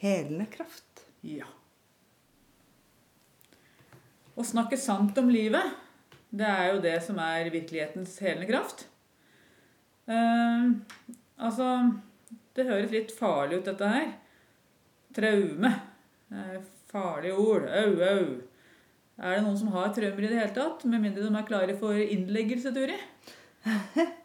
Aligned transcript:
helende 0.00 0.46
kraft. 0.52 1.04
Ja. 1.26 1.48
Å 4.34 4.44
snakke 4.46 4.78
sant 4.80 5.18
om 5.20 5.28
livet, 5.32 5.74
det 6.30 6.46
er 6.48 6.70
jo 6.70 6.82
det 6.84 6.96
som 7.04 7.18
er 7.20 7.50
virkelighetens 7.52 8.14
helende 8.24 8.48
kraft. 8.48 8.86
Uh, 10.10 10.72
altså 11.38 11.66
Det 12.56 12.66
høres 12.66 12.94
litt 12.94 13.12
farlig 13.14 13.60
ut, 13.60 13.68
dette 13.68 13.90
her. 13.90 14.08
Traume. 15.14 15.74
Uh, 16.32 16.56
farlige 16.90 17.36
ord. 17.36 17.68
Au, 17.68 17.92
au. 18.00 18.24
Er 19.20 19.36
det 19.36 19.44
noen 19.44 19.58
som 19.60 19.74
har 19.74 19.92
traumer 19.92 20.24
i 20.24 20.30
det 20.30 20.40
hele 20.40 20.56
tatt? 20.56 20.86
Med 20.88 21.04
mindre 21.04 21.26
de 21.26 21.34
er 21.36 21.48
klare 21.48 21.76
for 21.78 21.98
innleggelse, 22.00 22.72
Turi? 22.72 22.96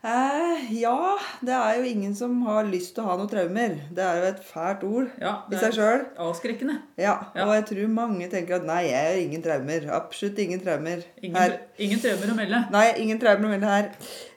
Eh, 0.00 0.60
ja, 0.80 1.18
det 1.44 1.52
er 1.52 1.74
jo 1.76 1.82
ingen 1.84 2.14
som 2.16 2.38
har 2.46 2.64
lyst 2.64 2.94
til 2.96 3.04
å 3.04 3.10
ha 3.10 3.16
noen 3.20 3.28
traumer. 3.28 3.74
Det 3.92 4.00
er 4.00 4.16
jo 4.16 4.28
et 4.30 4.38
fælt 4.48 4.84
ord 4.88 5.10
ja, 5.20 5.32
i 5.52 5.58
seg 5.60 5.74
sjøl. 5.76 6.04
Avskrekkende. 6.24 6.78
Ja, 6.96 7.18
ja, 7.36 7.44
og 7.44 7.52
jeg 7.58 7.66
tror 7.68 7.90
mange 7.92 8.28
tenker 8.32 8.56
at 8.56 8.64
nei, 8.64 8.78
jeg 8.86 9.10
har 9.10 9.18
ingen 9.20 9.42
traumer. 9.44 9.84
Absolutt 9.92 10.38
ingen 10.40 10.62
traumer 10.62 11.02
ingen, 11.20 11.36
her. 11.36 11.58
Ingen 11.84 12.00
traumer 12.00 12.32
å 12.32 12.36
melde. 12.38 12.60
Nei, 12.72 12.86
ingen 13.02 13.20
traumer 13.20 13.50
å 13.50 13.50
melde 13.52 13.72
her. 13.74 13.90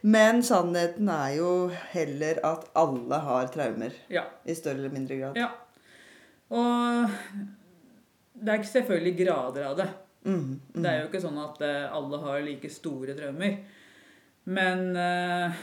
Men 0.04 0.44
sannheten 0.44 1.12
er 1.16 1.38
jo 1.38 1.52
heller 1.94 2.42
at 2.50 2.66
alle 2.82 3.20
har 3.30 3.54
traumer. 3.54 3.96
Ja. 4.12 4.26
I 4.44 4.58
større 4.60 4.82
eller 4.82 4.92
mindre 4.92 5.20
grad. 5.22 5.40
Ja. 5.40 5.48
Og 6.52 7.14
det 8.34 8.52
er 8.52 8.60
ikke 8.60 8.74
selvfølgelig 8.74 9.16
grader 9.22 9.70
av 9.70 9.80
det. 9.80 9.88
Mm, 10.28 10.44
mm. 10.44 10.84
Det 10.84 10.92
er 10.92 11.00
jo 11.00 11.08
ikke 11.08 11.24
sånn 11.24 11.40
at 11.40 11.64
alle 11.64 12.20
har 12.26 12.44
like 12.44 12.72
store 12.72 13.16
traumer. 13.16 13.56
Men 14.46 14.90
uh, 14.98 15.54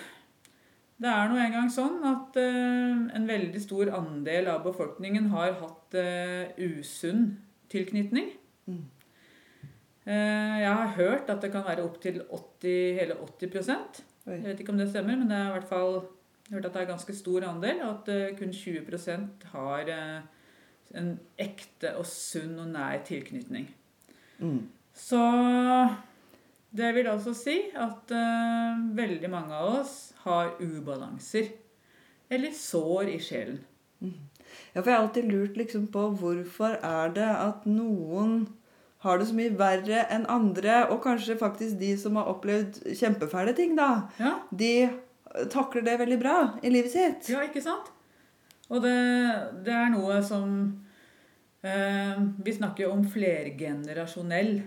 det 1.01 1.11
er 1.11 1.29
nå 1.29 1.41
engang 1.41 1.69
sånn 1.73 2.01
at 2.09 2.39
uh, 2.41 3.03
en 3.17 3.29
veldig 3.29 3.61
stor 3.61 3.93
andel 3.99 4.49
av 4.53 4.63
befolkningen 4.65 5.29
har 5.35 5.59
hatt 5.61 5.99
uh, 5.99 6.53
usunn 6.57 7.35
tilknytning. 7.71 8.33
Mm. 8.71 8.87
jeg 10.11 10.71
har 10.75 10.93
hørt 10.97 11.31
at 11.31 11.43
det 11.43 11.51
kan 11.53 11.65
være 11.65 11.83
opptil 11.85 12.21
hele 12.97 13.15
80 13.15 13.53
Oi. 14.27 14.37
Jeg 14.37 14.45
vet 14.45 14.61
ikke 14.63 14.73
om 14.73 14.79
det 14.79 14.89
stemmer, 14.91 15.17
men 15.17 15.31
det 15.31 15.37
er 15.37 15.49
i 15.49 15.55
hvert 15.55 15.69
fall 15.71 16.01
hørt 16.51 16.67
at 16.67 16.75
det 16.75 16.83
er 16.83 16.89
ganske 16.91 17.15
stor 17.15 17.47
andel. 17.47 17.83
Og 17.87 18.09
at 18.09 18.39
kun 18.39 18.53
20 18.53 19.29
har 19.53 19.91
en 20.99 21.13
ekte 21.39 21.95
og 21.99 22.07
sunn 22.11 22.59
og 22.59 22.73
nær 22.75 23.03
tilknytning. 23.07 23.69
Mm. 24.39 24.67
Så 24.95 25.23
det 26.71 26.93
vil 26.95 27.09
altså 27.11 27.35
si 27.35 27.57
at 27.75 28.13
uh, 28.15 28.83
veldig 28.97 29.31
mange 29.33 29.57
av 29.57 29.81
oss 29.81 29.97
har 30.25 30.55
ubalanser. 30.61 31.51
Eller 32.31 32.55
sår 32.55 33.11
i 33.11 33.19
sjelen. 33.23 33.59
Mm. 34.01 34.15
Ja, 34.73 34.81
for 34.81 34.91
jeg 34.91 34.95
har 34.95 35.03
alltid 35.03 35.31
lurt 35.31 35.59
liksom 35.59 35.89
på 35.93 36.07
hvorfor 36.21 36.79
er 36.79 37.13
det 37.15 37.27
at 37.27 37.67
noen 37.67 38.45
har 39.01 39.19
det 39.19 39.31
så 39.31 39.37
mye 39.37 39.53
verre 39.57 40.05
enn 40.13 40.27
andre, 40.29 40.83
og 40.93 41.01
kanskje 41.05 41.39
faktisk 41.41 41.79
de 41.81 41.95
som 41.99 42.19
har 42.21 42.29
opplevd 42.31 42.83
kjempefæle 42.99 43.55
ting, 43.57 43.73
da, 43.79 44.11
ja. 44.21 44.35
de 44.51 44.91
takler 45.53 45.87
det 45.87 45.97
veldig 46.03 46.19
bra 46.21 46.37
i 46.63 46.73
livet 46.73 46.93
sitt. 46.93 47.31
Ja, 47.33 47.41
ikke 47.47 47.63
sant? 47.65 47.89
Og 48.71 48.83
det, 48.85 48.99
det 49.67 49.73
er 49.75 49.89
noe 49.91 50.21
som 50.23 50.51
eh, 51.67 52.19
Vi 52.45 52.53
snakker 52.55 52.85
jo 52.85 52.93
om 52.95 53.01
flergenerasjonell 53.11 54.61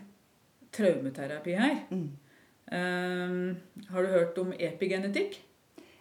traumeterapi 0.73 1.55
her. 1.57 1.75
Mm. 1.91 2.09
Uh, 2.73 3.55
har 3.91 4.03
du 4.03 4.13
hørt 4.13 4.37
om 4.41 4.53
epigenetikk? 4.55 5.37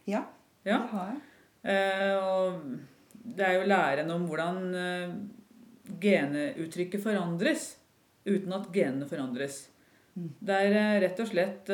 Ja, 0.07 0.25
ja. 0.65 0.79
det 0.79 0.91
har 0.93 1.13
jeg. 1.13 1.21
Uh, 1.63 2.15
og 2.23 2.63
det 3.37 3.47
er 3.47 3.59
jo 3.59 3.69
læren 3.71 4.11
om 4.15 4.25
hvordan 4.31 4.63
uh, 4.75 5.13
geneuttrykket 6.03 7.03
forandres 7.03 7.75
uten 8.27 8.55
at 8.55 8.71
genene 8.75 9.09
forandres. 9.11 9.67
Mm. 10.15 10.31
Det 10.39 10.57
er 10.69 11.01
rett 11.03 11.21
og 11.25 11.29
slett 11.31 11.71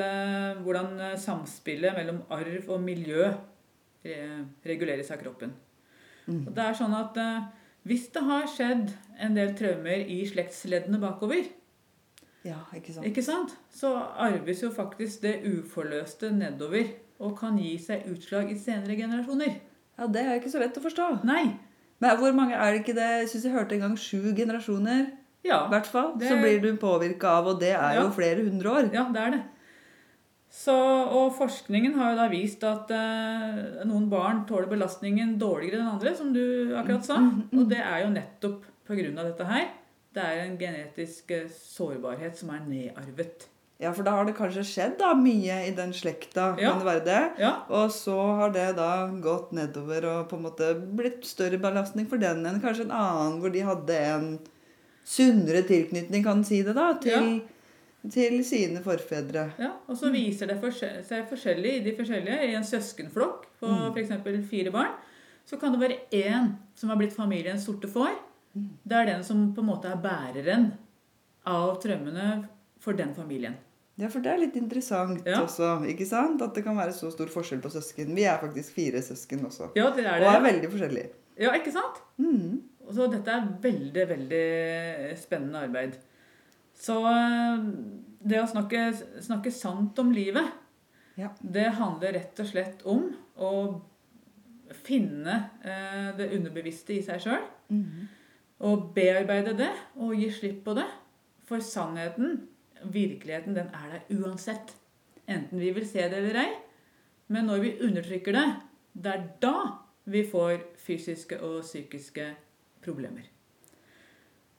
hvordan 0.62 1.16
samspillet 1.18 1.96
mellom 1.96 2.20
arv 2.32 2.68
og 2.70 2.80
miljø 2.80 3.26
reguleres 4.64 5.10
av 5.10 5.18
kroppen. 5.20 5.50
Mm. 6.28 6.44
Og 6.46 6.52
det 6.54 6.64
er 6.64 6.78
sånn 6.78 6.94
at 6.96 7.18
hvis 7.88 8.06
det 8.14 8.22
har 8.24 8.46
skjedd 8.52 8.94
en 9.18 9.36
del 9.36 9.52
traumer 9.58 10.06
i 10.06 10.20
slektsleddene 10.30 11.00
bakover, 11.02 11.50
ja, 12.48 12.58
ikke 12.76 12.94
sant? 12.96 13.06
ikke 13.06 13.24
sant? 13.24 13.54
Så 13.74 13.90
arves 14.16 14.62
jo 14.64 14.70
faktisk 14.74 15.20
det 15.24 15.36
uforløste 15.48 16.30
nedover 16.34 16.90
og 17.20 17.36
kan 17.40 17.56
gi 17.60 17.74
seg 17.82 18.06
utslag 18.12 18.50
i 18.52 18.58
senere 18.58 18.96
generasjoner. 18.98 19.56
Ja, 19.98 20.06
Det 20.06 20.22
er 20.24 20.36
ikke 20.38 20.52
så 20.52 20.60
lett 20.62 20.76
å 20.78 20.84
forstå. 20.84 21.08
Nei. 21.26 21.44
Men 22.00 22.16
hvor 22.20 22.32
mange 22.36 22.54
er 22.54 22.72
det 22.72 22.84
ikke 22.84 22.94
det? 22.94 23.08
Jeg 23.24 23.28
syns 23.32 23.44
jeg 23.48 23.52
hørte 23.56 23.74
en 23.74 23.80
gang 23.88 23.96
sju 23.98 24.20
generasjoner. 24.38 25.08
Ja, 25.44 25.64
I 25.66 25.70
hvert 25.72 25.86
fall. 25.86 26.12
det- 26.18 26.28
Så 26.30 26.36
blir 26.38 26.60
du 26.62 26.76
påvirka 26.76 27.24
av, 27.38 27.46
og 27.48 27.60
det 27.60 27.72
er 27.74 27.94
Ja. 27.94 28.02
jo 28.02 28.10
flere 28.10 28.42
hundre 28.48 28.70
år. 28.70 28.92
ja, 28.92 29.04
det 29.12 29.16
er 29.22 29.30
det. 29.30 29.42
Så, 30.50 30.72
og 30.72 31.34
forskningen 31.36 31.94
har 31.94 32.12
jo 32.12 32.16
da 32.16 32.28
vist 32.28 32.62
at 32.64 32.90
eh, 32.90 33.84
noen 33.84 34.08
barn 34.08 34.46
tåler 34.48 34.66
belastningen 34.70 35.36
dårligere 35.38 35.80
enn 35.82 35.92
andre, 35.92 36.14
som 36.16 36.32
du 36.32 36.72
akkurat 36.74 37.04
sa. 37.04 37.16
Og 37.52 37.68
det 37.68 37.78
er 37.78 38.04
jo 38.04 38.10
nettopp 38.14 38.62
pga. 38.88 39.22
dette 39.24 39.44
her. 39.44 39.68
Det 40.18 40.24
er 40.26 40.42
en 40.48 40.56
genetisk 40.58 41.30
eh, 41.36 41.46
sårbarhet 41.54 42.36
som 42.40 42.50
er 42.56 42.66
nedarvet. 42.66 43.46
Ja, 43.78 43.92
for 43.94 44.02
da 44.02 44.10
har 44.16 44.26
det 44.26 44.32
kanskje 44.34 44.64
skjedd 44.66 44.96
da 44.98 45.12
mye 45.14 45.60
i 45.68 45.70
den 45.76 45.92
slekta. 45.94 46.48
Ja. 46.58 46.72
Kan 46.72 46.80
det 46.82 46.86
være 46.88 47.04
det? 47.06 47.20
Ja, 47.44 47.52
Og 47.70 47.92
så 47.94 48.16
har 48.40 48.50
det 48.50 48.72
da 48.74 49.06
gått 49.22 49.52
nedover 49.54 50.08
og 50.10 50.24
på 50.32 50.34
en 50.40 50.42
måte 50.48 50.72
blitt 50.98 51.22
større 51.28 51.60
belastning 51.62 52.08
for 52.10 52.18
den 52.18 52.42
enn 52.50 52.58
kanskje 52.64 52.88
en 52.88 52.96
annen 52.98 53.36
hvor 53.38 53.54
de 53.54 53.62
hadde 53.62 54.00
en 54.08 54.26
sunnere 55.08 55.62
tilknytning, 55.68 56.24
kan 56.26 56.42
si 56.44 56.58
det 56.66 56.74
da, 56.76 56.88
til, 57.00 57.38
til 58.12 58.40
sine 58.44 58.82
forfedre. 58.84 59.46
ja. 59.62 59.70
Og 59.88 59.96
så 59.96 60.10
viser 60.12 60.50
det 60.50 60.58
forskjell, 60.60 60.98
seg 61.06 61.28
forskjellig 61.30 61.76
i 61.78 61.84
de 61.86 61.94
forskjellige. 61.96 62.48
I 62.50 62.56
en 62.58 62.66
søskenflokk 62.66 63.46
på 63.62 63.70
Mm. 63.70 63.94
f.eks. 63.94 64.48
fire 64.50 64.70
barn, 64.74 64.90
så 65.48 65.56
kan 65.56 65.72
det 65.72 65.80
være 65.80 66.00
én 66.12 66.50
som 66.76 66.90
har 66.90 66.96
blitt 67.00 67.14
familiens 67.16 67.64
sorte 67.64 67.88
får. 67.88 68.10
Det 68.54 68.96
er 68.96 69.06
den 69.06 69.24
som 69.24 69.52
på 69.54 69.60
en 69.62 69.68
måte 69.70 69.90
er 69.92 70.00
bæreren 70.02 70.70
av 71.46 71.76
traumene 71.82 72.48
for 72.80 72.92
den 72.98 73.14
familien. 73.14 73.56
Ja, 73.98 74.06
for 74.08 74.22
det 74.22 74.30
er 74.30 74.38
litt 74.38 74.56
interessant 74.56 75.26
Ja. 75.26 75.40
også, 75.42 75.82
ikke 75.90 76.06
sant? 76.06 76.40
At 76.42 76.54
det 76.54 76.62
kan 76.64 76.76
være 76.78 76.92
så 76.94 77.10
stor 77.10 77.26
forskjell 77.26 77.60
på 77.60 77.70
søsken. 77.70 78.14
Vi 78.14 78.24
er 78.30 78.38
faktisk 78.38 78.74
fire 78.76 79.02
søsken 79.02 79.44
også. 79.46 79.72
Ja, 79.74 79.90
det 79.90 80.04
er 80.06 80.22
Og 80.22 80.34
er 80.34 80.40
veldig 80.52 80.70
forskjellige. 80.70 81.10
Ja, 81.38 81.52
ikke 81.54 81.72
sant? 81.72 81.98
Mm. 82.18 82.62
Så 82.94 83.10
dette 83.10 83.28
er 83.30 83.48
veldig, 83.62 84.08
veldig 84.08 85.18
spennende 85.18 85.58
arbeid. 85.66 85.98
Så 86.78 86.94
eh, 87.04 87.58
det 88.22 88.38
å 88.40 88.46
snakke, 88.48 88.94
snakke 89.20 89.50
sant 89.52 89.98
om 89.98 90.12
livet, 90.12 90.46
Ja. 91.18 91.28
det 91.42 91.66
handler 91.74 92.12
rett 92.14 92.38
og 92.40 92.46
slett 92.46 92.86
om 92.86 93.14
å 93.36 93.80
finne 94.84 95.50
eh, 95.64 96.12
det 96.16 96.30
underbevisste 96.36 96.94
i 96.98 97.02
seg 97.02 97.20
sjøl. 97.24 97.42
Mm. 97.72 98.08
Og 98.60 98.88
bearbeide 98.94 99.52
det 99.58 99.70
og 99.96 100.14
gi 100.18 100.30
slipp 100.34 100.64
på 100.64 100.74
det. 100.74 100.86
For 101.48 101.62
sannheten, 101.64 102.48
virkeligheten, 102.84 103.54
den 103.56 103.70
er 103.74 103.92
der 103.94 104.16
uansett. 104.18 104.74
Enten 105.28 105.60
vi 105.60 105.70
vil 105.76 105.86
se 105.88 106.08
det 106.10 106.18
eller 106.22 106.40
ei. 106.42 106.50
Men 107.28 107.46
når 107.46 107.60
vi 107.62 107.72
undertrykker 107.84 108.32
det, 108.32 108.46
det 108.94 109.12
er 109.14 109.24
da 109.40 109.54
vi 110.08 110.22
får 110.26 110.58
fysiske 110.80 111.38
og 111.44 111.62
psykiske 111.62 112.30
problemer. 112.84 113.26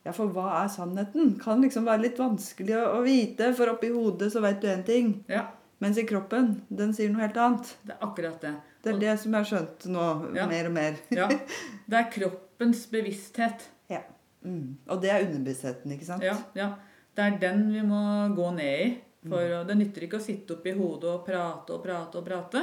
Ja, 0.06 0.12
for 0.16 0.32
hva 0.34 0.64
er 0.64 0.70
sannheten? 0.72 1.34
Kan 1.42 1.62
liksom 1.66 1.86
være 1.90 2.06
litt 2.06 2.20
vanskelig 2.22 2.76
å, 2.80 3.02
vite, 3.04 3.52
for 3.58 3.74
oppi 3.74 3.90
hodet 3.92 4.30
så 4.34 4.42
vet 4.46 4.62
du 4.64 4.68
én 4.72 4.86
ting. 4.88 5.24
Ja, 5.30 5.48
Mens 5.80 5.96
i 5.98 6.04
kroppen, 6.04 6.58
den 6.76 6.90
sier 6.92 7.08
noe 7.10 7.22
helt 7.24 7.38
annet. 7.40 7.70
det 7.88 7.94
er 7.96 8.02
akkurat 8.04 8.42
det. 8.44 8.50
Det 8.84 8.90
er 8.90 8.94
Og- 8.96 9.00
det 9.00 9.20
som 9.20 9.32
jeg 9.34 9.40
har 9.40 9.48
skjønt 9.48 9.86
nå, 9.88 10.36
Ja. 10.36 10.46
mer 10.48 10.66
og 10.68 10.72
mer. 10.74 10.96
Ja, 11.10 11.28
det 11.90 11.94
er 11.98 12.10
kroppens 12.12 12.86
bevissthet. 12.92 13.70
Mm. 14.46 14.78
Og 14.88 15.02
det 15.02 15.10
er 15.12 15.26
underbevisstheten, 15.28 15.92
ikke 15.92 16.06
sant? 16.08 16.24
Ja, 16.24 16.36
ja. 16.56 16.70
Det 17.16 17.26
er 17.26 17.40
den 17.42 17.66
vi 17.74 17.82
må 17.84 18.00
gå 18.38 18.52
ned 18.56 18.84
i. 18.86 18.90
For 19.28 19.44
mm. 19.44 19.68
Det 19.68 19.76
nytter 19.78 20.06
ikke 20.06 20.20
å 20.22 20.24
sitte 20.24 20.56
oppi 20.56 20.72
hodet 20.78 21.10
og 21.12 21.26
prate 21.28 21.74
og 21.76 21.82
prate 21.84 22.22
og 22.22 22.26
prate. 22.30 22.62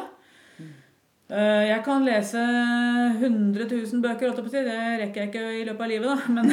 Eh, 1.28 1.64
Jeg 1.69 1.82
kan 1.84 2.05
lese 2.06 2.38
100 2.40 3.67
000 3.69 4.00
bøker, 4.02 4.31
det 4.31 4.64
rekker 5.02 5.20
jeg 5.20 5.28
ikke 5.28 5.44
i 5.61 5.64
løpet 5.67 5.84
av 5.84 5.90
livet, 5.90 6.06
da. 6.06 6.32
Men, 6.32 6.52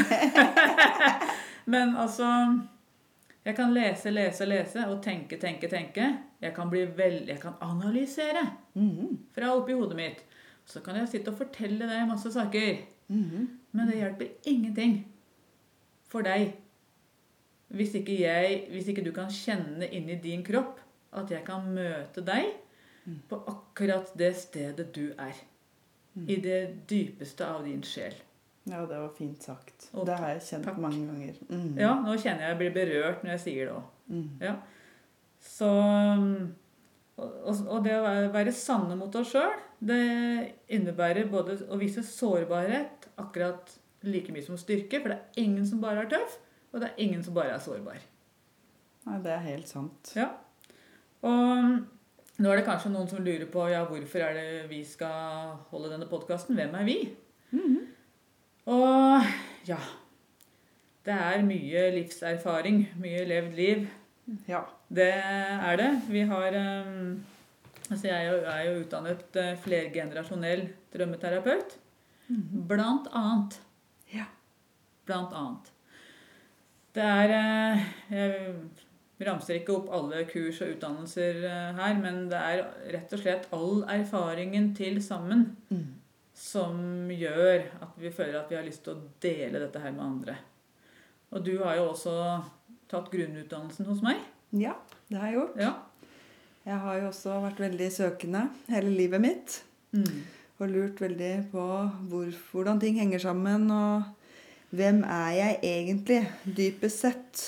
men 1.73 1.95
altså 1.95 2.27
Jeg 3.45 3.55
kan 3.57 3.73
lese, 3.75 4.11
lese, 4.11 4.45
lese 4.47 4.85
og 4.87 5.01
tenke, 5.03 5.37
tenke, 5.39 5.67
tenke. 5.71 6.05
Jeg 6.41 6.53
kan, 6.55 6.69
bli 6.71 6.85
vel, 6.97 7.21
jeg 7.27 7.39
kan 7.39 7.55
analysere 7.61 8.43
Mhm. 8.75 9.17
fra 9.35 9.53
oppi 9.55 9.73
hodet 9.73 9.95
mitt. 9.95 10.23
Så 10.65 10.79
kan 10.83 10.95
jeg 10.95 11.07
sitte 11.11 11.29
og 11.31 11.37
fortelle 11.37 11.85
deg 11.87 12.07
masse 12.07 12.31
saker. 12.31 12.77
Mhm. 13.09 13.47
Men 13.73 13.87
det 13.87 13.97
hjelper 13.99 14.29
ingenting 14.47 15.05
for 16.13 16.25
deg 16.25 16.53
hvis 17.73 17.95
ikke, 17.97 18.13
jeg, 18.21 18.57
hvis 18.69 18.91
ikke 18.91 19.01
du 19.05 19.09
kan 19.15 19.31
kjenne 19.33 19.87
inni 19.89 20.19
din 20.21 20.43
kropp 20.45 20.77
at 21.17 21.31
jeg 21.33 21.41
kan 21.47 21.65
møte 21.73 22.21
deg 22.25 22.51
på 23.29 23.39
akkurat 23.49 24.11
det 24.17 24.29
stedet 24.37 24.91
du 24.95 25.07
er. 25.19 25.33
I 26.13 26.37
det 26.37 26.85
dypeste 26.89 27.45
av 27.45 27.65
din 27.65 27.81
sjel. 27.83 28.13
Ja, 28.69 28.83
det 28.85 28.95
var 28.95 29.09
fint 29.17 29.43
sagt. 29.43 29.89
Og 29.91 30.05
det 30.07 30.15
har 30.21 30.35
jeg 30.35 30.43
kjent 30.45 30.67
takk. 30.69 30.77
mange 30.79 31.01
ganger. 31.09 31.39
Mm. 31.49 31.79
Ja, 31.81 31.95
nå 31.99 32.13
kjenner 32.15 32.45
jeg 32.45 32.53
jeg 32.53 32.59
blir 32.61 32.75
berørt 32.77 33.23
når 33.23 33.33
jeg 33.33 33.43
sier 33.43 33.65
det 33.65 33.73
òg. 33.73 33.87
Mm. 34.13 34.27
Ja. 34.45 34.53
Så 35.43 35.71
og, 37.17 37.65
og 37.67 37.83
det 37.85 37.97
å 37.97 38.13
være 38.33 38.53
sanne 38.55 38.95
mot 38.97 39.15
oss 39.19 39.33
sjøl, 39.33 39.57
det 39.83 40.03
innebærer 40.71 41.27
både 41.29 41.57
å 41.69 41.77
vise 41.81 42.05
sårbarhet 42.05 43.09
akkurat 43.19 43.73
like 44.03 44.33
mye 44.33 44.45
som 44.45 44.59
styrke. 44.59 45.01
For 45.01 45.11
det 45.11 45.17
er 45.17 45.43
ingen 45.43 45.65
som 45.67 45.81
bare 45.83 46.05
er 46.05 46.11
tøff, 46.11 46.37
og 46.71 46.81
det 46.81 46.91
er 46.91 47.03
ingen 47.05 47.23
som 47.25 47.35
bare 47.37 47.55
er 47.55 47.63
sårbar. 47.63 47.99
Nei, 49.03 49.17
det 49.23 49.33
er 49.33 49.43
helt 49.47 49.69
sant. 49.69 50.13
Ja. 50.15 50.29
Og 51.23 51.31
um, 51.33 51.73
nå 52.39 52.51
er 52.51 52.59
det 52.59 52.67
kanskje 52.67 52.91
noen 52.93 53.09
som 53.11 53.23
lurer 53.23 53.47
på 53.51 53.65
ja, 53.71 53.83
hvorfor 53.87 54.23
er 54.25 54.37
det 54.37 54.47
vi 54.71 54.83
skal 54.87 55.57
holde 55.71 55.91
denne 55.91 56.07
podkasten. 56.11 56.57
Hvem 56.59 56.79
er 56.79 56.87
vi? 56.87 56.97
Mhm. 57.53 57.81
Og 58.63 59.25
ja 59.67 59.77
Det 61.03 61.11
er 61.11 61.41
mye 61.43 61.81
livserfaring, 61.97 62.85
mye 62.95 63.25
levd 63.27 63.57
liv. 63.59 63.83
Ja. 64.47 64.61
Det 64.87 65.11
er 65.11 65.75
det. 65.75 65.91
Vi 66.07 66.21
har 66.29 66.55
um, 66.55 67.23
Altså, 67.91 68.07
jeg 68.07 68.25
er 68.25 68.63
jo, 68.63 68.79
utdannet 68.79 69.37
eh, 69.37 69.57
flergenerasjonell 69.59 70.63
drømmeterapeut. 70.93 71.75
Blant 72.69 73.09
annet. 73.13 73.59
Ja. 74.13 74.27
Blant 75.07 75.33
annet. 75.35 75.71
Det 76.93 77.03
er 77.03 77.33
eh, 77.33 77.83
Jeg 78.11 79.27
ramser 79.27 79.57
ikke 79.57 79.75
opp 79.77 79.91
alle 79.93 80.23
kurs 80.29 80.61
og 80.63 80.75
utdannelser 80.75 81.43
eh, 81.49 81.69
her, 81.79 81.97
men 81.99 82.25
det 82.31 82.39
er 82.39 82.63
rett 82.93 83.15
og 83.15 83.21
slett 83.23 83.47
all 83.55 83.83
erfaringen 83.91 84.71
til 84.77 84.99
sammen 85.03 85.45
mm. 85.69 85.85
som 86.37 87.09
gjør 87.11 87.65
at 87.81 87.95
vi 88.01 88.11
føler 88.13 88.41
at 88.41 88.51
vi 88.51 88.59
har 88.59 88.67
lyst 88.67 88.85
til 88.85 88.97
å 88.97 89.07
dele 89.23 89.63
dette 89.63 89.81
her 89.81 89.95
med 89.95 90.05
andre. 90.05 90.37
Og 91.33 91.41
du 91.45 91.55
har 91.63 91.79
jo 91.79 91.89
også 91.93 92.13
tatt 92.91 93.09
grunnutdannelsen 93.13 93.89
hos 93.89 94.03
meg. 94.05 94.21
ja, 94.53 94.75
det 95.09 95.17
har 95.17 95.31
jeg 95.31 95.39
gjort. 95.39 95.57
Ja. 95.57 95.73
Jeg 96.63 96.79
har 96.79 96.99
jo 97.01 97.09
også 97.09 97.39
vært 97.43 97.59
veldig 97.59 97.89
søkende 97.91 98.45
hele 98.71 98.91
livet 98.93 99.23
mitt. 99.23 99.55
Mm. 99.91 100.21
Og 100.63 100.69
lurt 100.71 101.01
veldig 101.03 101.33
på 101.51 101.63
hvor, 102.07 102.27
hvordan 102.53 102.79
ting 102.79 102.95
henger 103.01 103.19
sammen, 103.19 103.65
og 103.71 104.03
hvem 104.71 105.01
er 105.03 105.31
jeg 105.35 105.57
egentlig, 105.67 106.21
dypest 106.57 107.03
sett. 107.03 107.41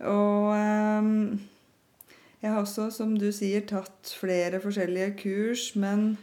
Og 0.00 0.54
ehm, 0.56 1.36
jeg 2.40 2.50
har 2.50 2.62
også, 2.62 2.88
som 2.94 3.12
du 3.20 3.28
sier, 3.32 3.66
tatt 3.68 4.14
flere 4.20 4.60
forskjellige 4.62 5.12
kurs, 5.20 5.66
men 5.76 6.14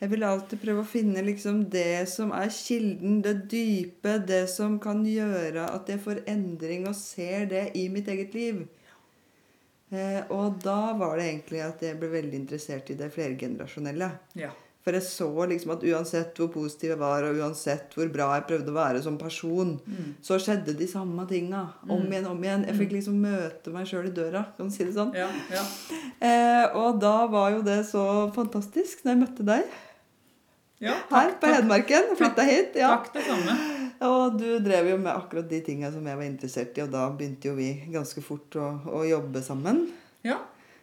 jeg 0.00 0.12
vil 0.14 0.24
alltid 0.24 0.62
prøve 0.62 0.84
å 0.84 0.88
finne 0.88 1.26
liksom 1.26 1.66
det 1.74 2.06
som 2.08 2.30
er 2.32 2.48
kilden, 2.54 3.18
det 3.26 3.50
dype, 3.52 4.16
det 4.30 4.44
som 4.52 4.78
kan 4.80 5.02
gjøre 5.04 5.66
at 5.74 5.90
jeg 5.90 6.00
får 6.06 6.22
endring 6.30 6.86
og 6.88 6.96
ser 6.96 7.50
det 7.50 7.66
i 7.76 7.88
mitt 7.92 8.08
eget 8.08 8.38
liv. 8.38 8.64
Eh, 9.90 10.22
og 10.30 10.62
da 10.62 10.94
var 10.96 11.18
det 11.18 11.28
egentlig 11.32 11.64
at 11.66 11.82
jeg 11.82 11.98
ble 11.98 12.14
veldig 12.14 12.44
interessert 12.44 12.94
i 12.94 12.98
det 12.98 13.10
flergenerasjonelle. 13.12 14.12
ja. 14.38 14.54
For 14.82 14.96
jeg 14.96 15.02
så 15.04 15.26
liksom 15.46 15.72
at 15.74 15.82
uansett 15.84 16.38
hvor 16.40 16.48
positiv 16.54 16.88
jeg 16.94 16.98
var, 16.98 17.22
og 17.28 17.36
uansett 17.36 17.92
hvor 17.94 18.08
bra 18.12 18.30
jeg 18.38 18.46
prøvde 18.48 18.72
å 18.72 18.76
være 18.78 19.02
som 19.04 19.18
person, 19.20 19.74
Mm. 19.86 20.14
så 20.24 20.38
skjedde 20.40 20.72
de 20.78 20.86
samme 20.88 21.26
tinga 21.28 21.74
om 21.88 22.00
Mm. 22.00 22.12
igjen 22.12 22.26
om 22.30 22.42
igjen. 22.42 22.64
Jeg 22.66 22.76
fikk 22.78 22.92
liksom 22.96 23.20
møte 23.20 23.68
meg 23.74 23.86
sjøl 23.86 24.06
i 24.06 24.10
døra, 24.16 24.46
kan 24.56 24.68
du 24.68 24.72
si 24.72 24.84
det 24.84 24.94
sånn. 24.94 25.12
Ja, 25.14 25.28
ja. 25.52 25.64
Eh, 26.20 26.76
og 26.76 26.98
da 27.00 27.26
var 27.26 27.50
jo 27.52 27.60
det 27.62 27.84
så 27.86 28.32
fantastisk 28.32 29.04
når 29.04 29.12
jeg 29.12 29.20
møtte 29.28 29.44
deg 29.44 29.64
ja 30.80 30.94
her 31.10 31.34
på 31.40 31.46
Hedmarken. 31.52 32.16
Flytta 32.16 32.42
hit. 32.48 32.74
ja. 32.80 32.88
Takk, 32.96 33.12
det 33.12 33.24
samme. 33.26 33.56
Og 34.00 34.38
du 34.38 34.58
drev 34.64 34.86
jo 34.88 34.96
med 34.96 35.12
akkurat 35.14 35.46
de 35.48 35.60
tinga 35.60 35.92
som 35.92 36.06
jeg 36.06 36.16
var 36.16 36.24
interessert 36.24 36.78
i, 36.78 36.80
og 36.86 36.90
da 36.90 37.10
begynte 37.10 37.50
jo 37.50 37.54
vi 37.54 37.84
ganske 37.92 38.22
fort 38.24 38.56
å, 38.56 38.80
å 38.88 39.02
jobbe 39.06 39.42
sammen. 39.44 39.90
Ja. 40.24 40.38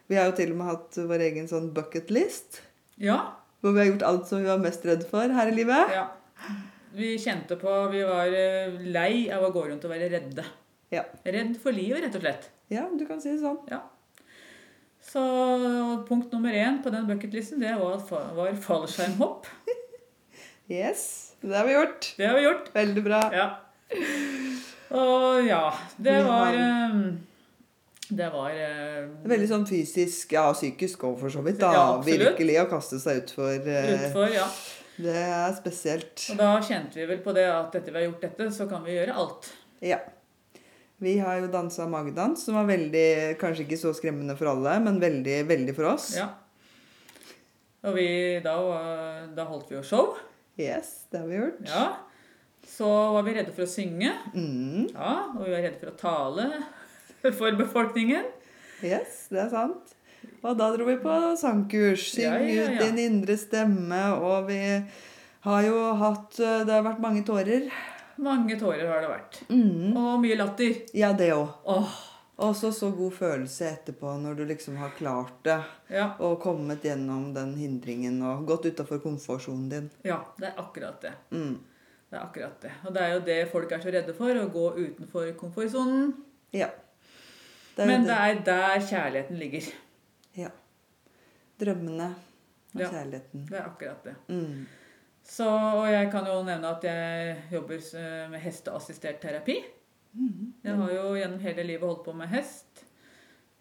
Vi 0.08 0.14
har 0.14 0.26
jo 0.30 0.36
til 0.38 0.52
og 0.52 0.56
med 0.60 0.66
hatt 0.70 0.94
vår 1.10 1.24
egen 1.32 1.48
sånn 1.50 1.72
bucket 1.74 2.10
list, 2.14 2.60
Ja. 2.96 3.32
Hvor 3.60 3.74
vi 3.74 3.82
har 3.82 3.88
gjort 3.90 4.06
alt 4.08 4.28
som 4.30 4.42
vi 4.42 4.48
var 4.50 4.60
mest 4.62 4.84
redd 4.86 5.04
for 5.10 5.34
her 5.34 5.50
i 5.50 5.56
livet. 5.60 5.94
ja. 5.96 6.08
Vi 6.98 7.10
kjente 7.20 7.56
på 7.60 7.72
Vi 7.92 8.00
var 8.08 8.32
eh, 8.32 8.78
lei 8.88 9.28
av 9.34 9.42
å 9.44 9.50
gå 9.52 9.66
rundt 9.68 9.84
og 9.84 9.90
være 9.92 10.08
redde. 10.08 10.44
Ja. 10.90 11.02
Redd 11.24 11.58
for 11.60 11.76
livet, 11.76 12.00
rett 12.06 12.16
og 12.16 12.22
slett. 12.24 12.46
Ja, 12.72 12.86
du 12.88 13.04
kan 13.06 13.20
si 13.20 13.28
det 13.34 13.42
sånn. 13.42 13.58
Ja. 13.68 13.82
Så 15.04 15.20
punkt 16.08 16.32
nummer 16.32 16.52
én 16.56 16.80
på 16.82 16.90
den 16.92 17.06
bucketlisten 17.08 17.60
det 17.60 17.74
var, 17.80 18.00
var 18.36 18.54
fallskjermhopp. 18.68 19.46
Yes, 20.68 21.32
det 21.40 21.54
har 21.56 21.64
vi 21.64 21.72
gjort. 21.72 22.10
Det 22.18 22.26
har 22.28 22.34
vi 22.36 22.42
gjort. 22.44 22.66
Veldig 22.74 23.02
bra. 23.06 23.20
Ja. 23.32 23.46
Og 24.92 25.46
ja, 25.46 25.62
det 25.96 26.16
var 26.26 26.52
eh, 26.52 26.98
Det 28.08 28.28
var 28.32 28.50
eh, 28.56 29.04
Veldig 29.28 29.48
sånn 29.50 29.66
fysisk, 29.68 30.32
ja, 30.32 30.46
psykisk 30.56 31.02
òg 31.04 31.18
for 31.20 31.28
så 31.34 31.42
vidt. 31.44 31.58
da. 31.60 31.72
Ja. 31.76 31.86
Virkelig 32.04 32.54
å 32.62 32.68
kaste 32.70 32.98
seg 33.02 33.22
utfor. 33.24 33.52
eh, 33.68 33.90
utfor, 34.08 34.28
ja. 34.32 34.46
Det 34.98 35.14
er 35.14 35.52
spesielt. 35.54 36.24
Og 36.32 36.38
da 36.40 36.54
kjente 36.64 36.98
vi 36.98 37.04
vel 37.06 37.20
på 37.22 37.34
det 37.36 37.44
at 37.52 37.74
etter 37.78 37.92
vi 37.94 38.00
har 38.00 38.06
gjort 38.08 38.24
dette, 38.24 38.48
så 38.56 38.66
kan 38.70 38.82
vi 38.86 38.96
gjøre 38.96 39.14
alt. 39.14 39.50
Ja. 39.84 39.98
Vi 40.98 41.12
har 41.22 41.36
jo 41.38 41.46
dansa 41.52 41.84
magedans, 41.86 42.42
som 42.44 42.56
var 42.58 42.64
veldig 42.66 43.36
Kanskje 43.38 43.62
ikke 43.68 43.78
så 43.78 43.92
skremmende 43.94 44.34
for 44.36 44.50
alle, 44.50 44.72
men 44.82 44.98
veldig, 44.98 45.36
veldig 45.46 45.74
for 45.76 45.92
oss. 45.92 46.08
Ja. 46.16 46.32
Og 47.86 47.94
vi, 47.94 48.08
da, 48.42 48.56
da 49.36 49.44
holdt 49.46 49.68
vi 49.70 49.76
jo 49.78 49.84
show. 49.86 50.16
Yes, 50.58 51.04
det 51.12 51.20
har 51.22 51.28
vi 51.30 51.36
gjort. 51.38 51.60
Ja. 51.68 51.84
Så 52.66 52.88
var 53.14 53.22
vi 53.22 53.36
redde 53.36 53.54
for 53.54 53.62
å 53.68 53.70
synge. 53.70 54.10
Mm, 54.34 54.88
Ja, 54.96 55.12
og 55.36 55.44
vi 55.46 55.52
var 55.54 55.62
redde 55.62 55.78
for 55.78 55.92
å 55.92 55.98
tale 56.00 56.48
for 57.38 57.52
befolkningen. 57.58 58.24
yes, 58.82 59.26
det 59.30 59.40
er 59.46 59.52
sant. 59.52 59.94
Og 60.42 60.56
da 60.58 60.68
dro 60.74 60.84
vi 60.86 60.96
på 61.02 61.14
sangkurs. 61.38 62.08
Syng 62.14 62.24
Ja, 62.24 62.34
ja, 62.38 62.64
ja. 62.64 62.66
ut 62.70 62.82
din 62.84 62.98
indre 62.98 63.36
stemme. 63.38 64.02
Og 64.22 64.46
vi 64.50 64.58
har 65.46 65.62
jo 65.66 65.78
hatt 65.98 66.38
eh, 66.40 66.60
Det 66.66 66.74
har 66.76 66.84
vært 66.86 67.00
mange 67.02 67.24
tårer. 67.26 67.66
Mange 68.22 68.58
tårer 68.58 68.86
har 68.90 69.02
det 69.02 69.10
vært. 69.10 69.40
Mm. 69.50 69.96
Og 69.98 70.20
mye 70.22 70.36
latter. 70.38 70.78
Ja, 70.94 71.12
det 71.14 71.32
òg. 71.34 71.48
Og 72.38 72.54
så 72.54 72.70
så 72.74 72.92
god 72.94 73.14
følelse 73.18 73.66
etterpå 73.66 74.12
når 74.22 74.36
du 74.38 74.44
liksom 74.46 74.76
har 74.78 74.92
klart 74.94 75.40
det. 75.46 75.58
ja, 75.90 76.12
Og 76.22 76.36
kommet 76.42 76.82
gjennom 76.86 77.32
den 77.34 77.56
hindringen 77.58 78.20
og 78.22 78.44
gått 78.46 78.66
utafor 78.70 79.00
komfortsonen 79.02 79.68
din. 79.72 79.88
ja, 80.06 80.20
det 80.38 80.52
er 80.52 80.60
akkurat 80.62 81.00
det. 81.02 81.12
Mm. 81.34 81.56
Det 82.10 82.16
er 82.16 82.22
akkurat 82.22 82.60
det. 82.62 82.70
Og 82.86 82.94
det 82.94 83.02
er 83.02 83.14
jo 83.16 83.20
det 83.26 83.38
folk 83.50 83.72
er 83.74 83.82
så 83.82 83.90
redde 83.90 84.14
for, 84.14 84.30
å 84.38 84.46
gå 84.54 84.68
utenfor 84.78 85.32
komfortsonen. 85.40 86.12
Ja. 86.54 86.70
Det 87.78 87.86
Men 87.86 88.04
det 88.08 88.16
er 88.16 88.40
der 88.46 88.80
kjærligheten 88.88 89.38
ligger. 89.38 89.68
Ja. 90.36 90.48
Drømmene 91.60 92.08
og 92.74 92.80
Ja. 92.80 92.88
kjærligheten. 92.90 93.46
Det 93.48 93.56
er 93.58 93.64
akkurat 93.68 94.04
det. 94.04 94.14
Mm. 94.28 94.66
Så, 95.28 95.46
og 95.48 95.86
jeg 95.92 96.10
kan 96.10 96.26
jo 96.26 96.42
nevne 96.42 96.68
at 96.68 96.84
jeg 96.84 97.36
jobber 97.52 97.74
eh, 98.00 98.30
med 98.32 98.40
hesteassistert 98.40 99.20
terapi. 99.20 99.58
Mm. 100.12 100.52
Jeg 100.64 100.74
har 100.76 100.92
jo 100.92 101.14
gjennom 101.18 101.40
hele 101.40 101.62
livet 101.68 101.84
holdt 101.86 102.04
på 102.04 102.12
med 102.16 102.28
hest. 102.32 102.84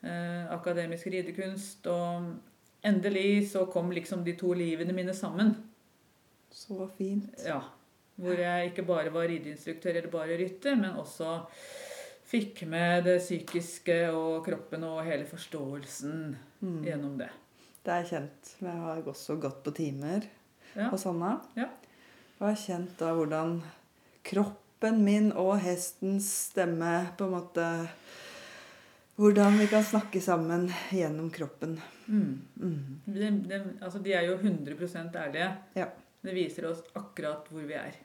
Eh, 0.04 0.46
akademisk 0.54 1.08
ridekunst. 1.08 1.88
Og 1.88 2.36
endelig 2.88 3.50
så 3.52 3.66
kom 3.66 3.92
liksom 3.92 4.24
de 4.24 4.34
to 4.40 4.54
livene 4.54 4.94
mine 4.94 5.14
sammen. 5.14 5.56
Så 6.52 6.88
fint. 6.98 7.34
Ja. 7.46 7.60
Hvor 8.18 8.34
jeg 8.40 8.72
ikke 8.72 8.86
bare 8.88 9.12
var 9.14 9.28
rideinstruktør 9.30 9.90
eller 10.00 10.10
bare 10.10 10.38
rytter, 10.40 10.76
men 10.76 10.96
også 10.98 11.42
fikk 12.28 12.66
med 12.68 13.06
det 13.08 13.18
psykiske 13.22 13.98
og 14.12 14.42
kroppen 14.46 14.84
og 14.84 15.04
hele 15.08 15.26
forståelsen 15.30 16.36
Mm. 16.62 16.84
gjennom 16.84 17.18
det. 17.20 17.30
Det 17.86 17.94
er 17.94 18.04
kjent. 18.10 18.56
Jeg 18.60 18.74
har 18.82 19.02
også 19.06 19.36
gått 19.40 19.60
på 19.64 19.72
timer 19.78 20.24
Ja. 20.76 20.90
og 20.92 20.98
sånne. 21.00 21.40
Ja. 21.56 21.68
Og 22.40 22.48
har 22.50 22.56
kjent 22.56 22.98
da 22.98 23.12
hvordan 23.14 23.62
kroppen 24.24 25.04
min 25.06 25.32
og 25.32 25.60
hestens 25.62 26.26
stemme 26.50 27.08
på 27.18 27.26
en 27.26 27.32
måte 27.32 27.90
Hvordan 29.18 29.58
vi 29.58 29.66
kan 29.68 29.82
snakke 29.84 30.22
sammen 30.22 30.68
gjennom 30.94 31.32
kroppen. 31.34 31.80
Mm. 32.08 32.42
Mm. 32.62 33.00
De, 33.08 33.30
de, 33.50 33.58
altså 33.82 33.98
de 34.04 34.12
er 34.14 34.28
jo 34.28 34.36
100% 34.38 35.16
ærlige. 35.18 35.48
Ja. 35.76 35.88
Det 36.22 36.36
viser 36.36 36.68
oss 36.70 36.84
akkurat 36.96 37.48
hvor 37.50 37.66
vi 37.66 37.74
er. 37.74 37.96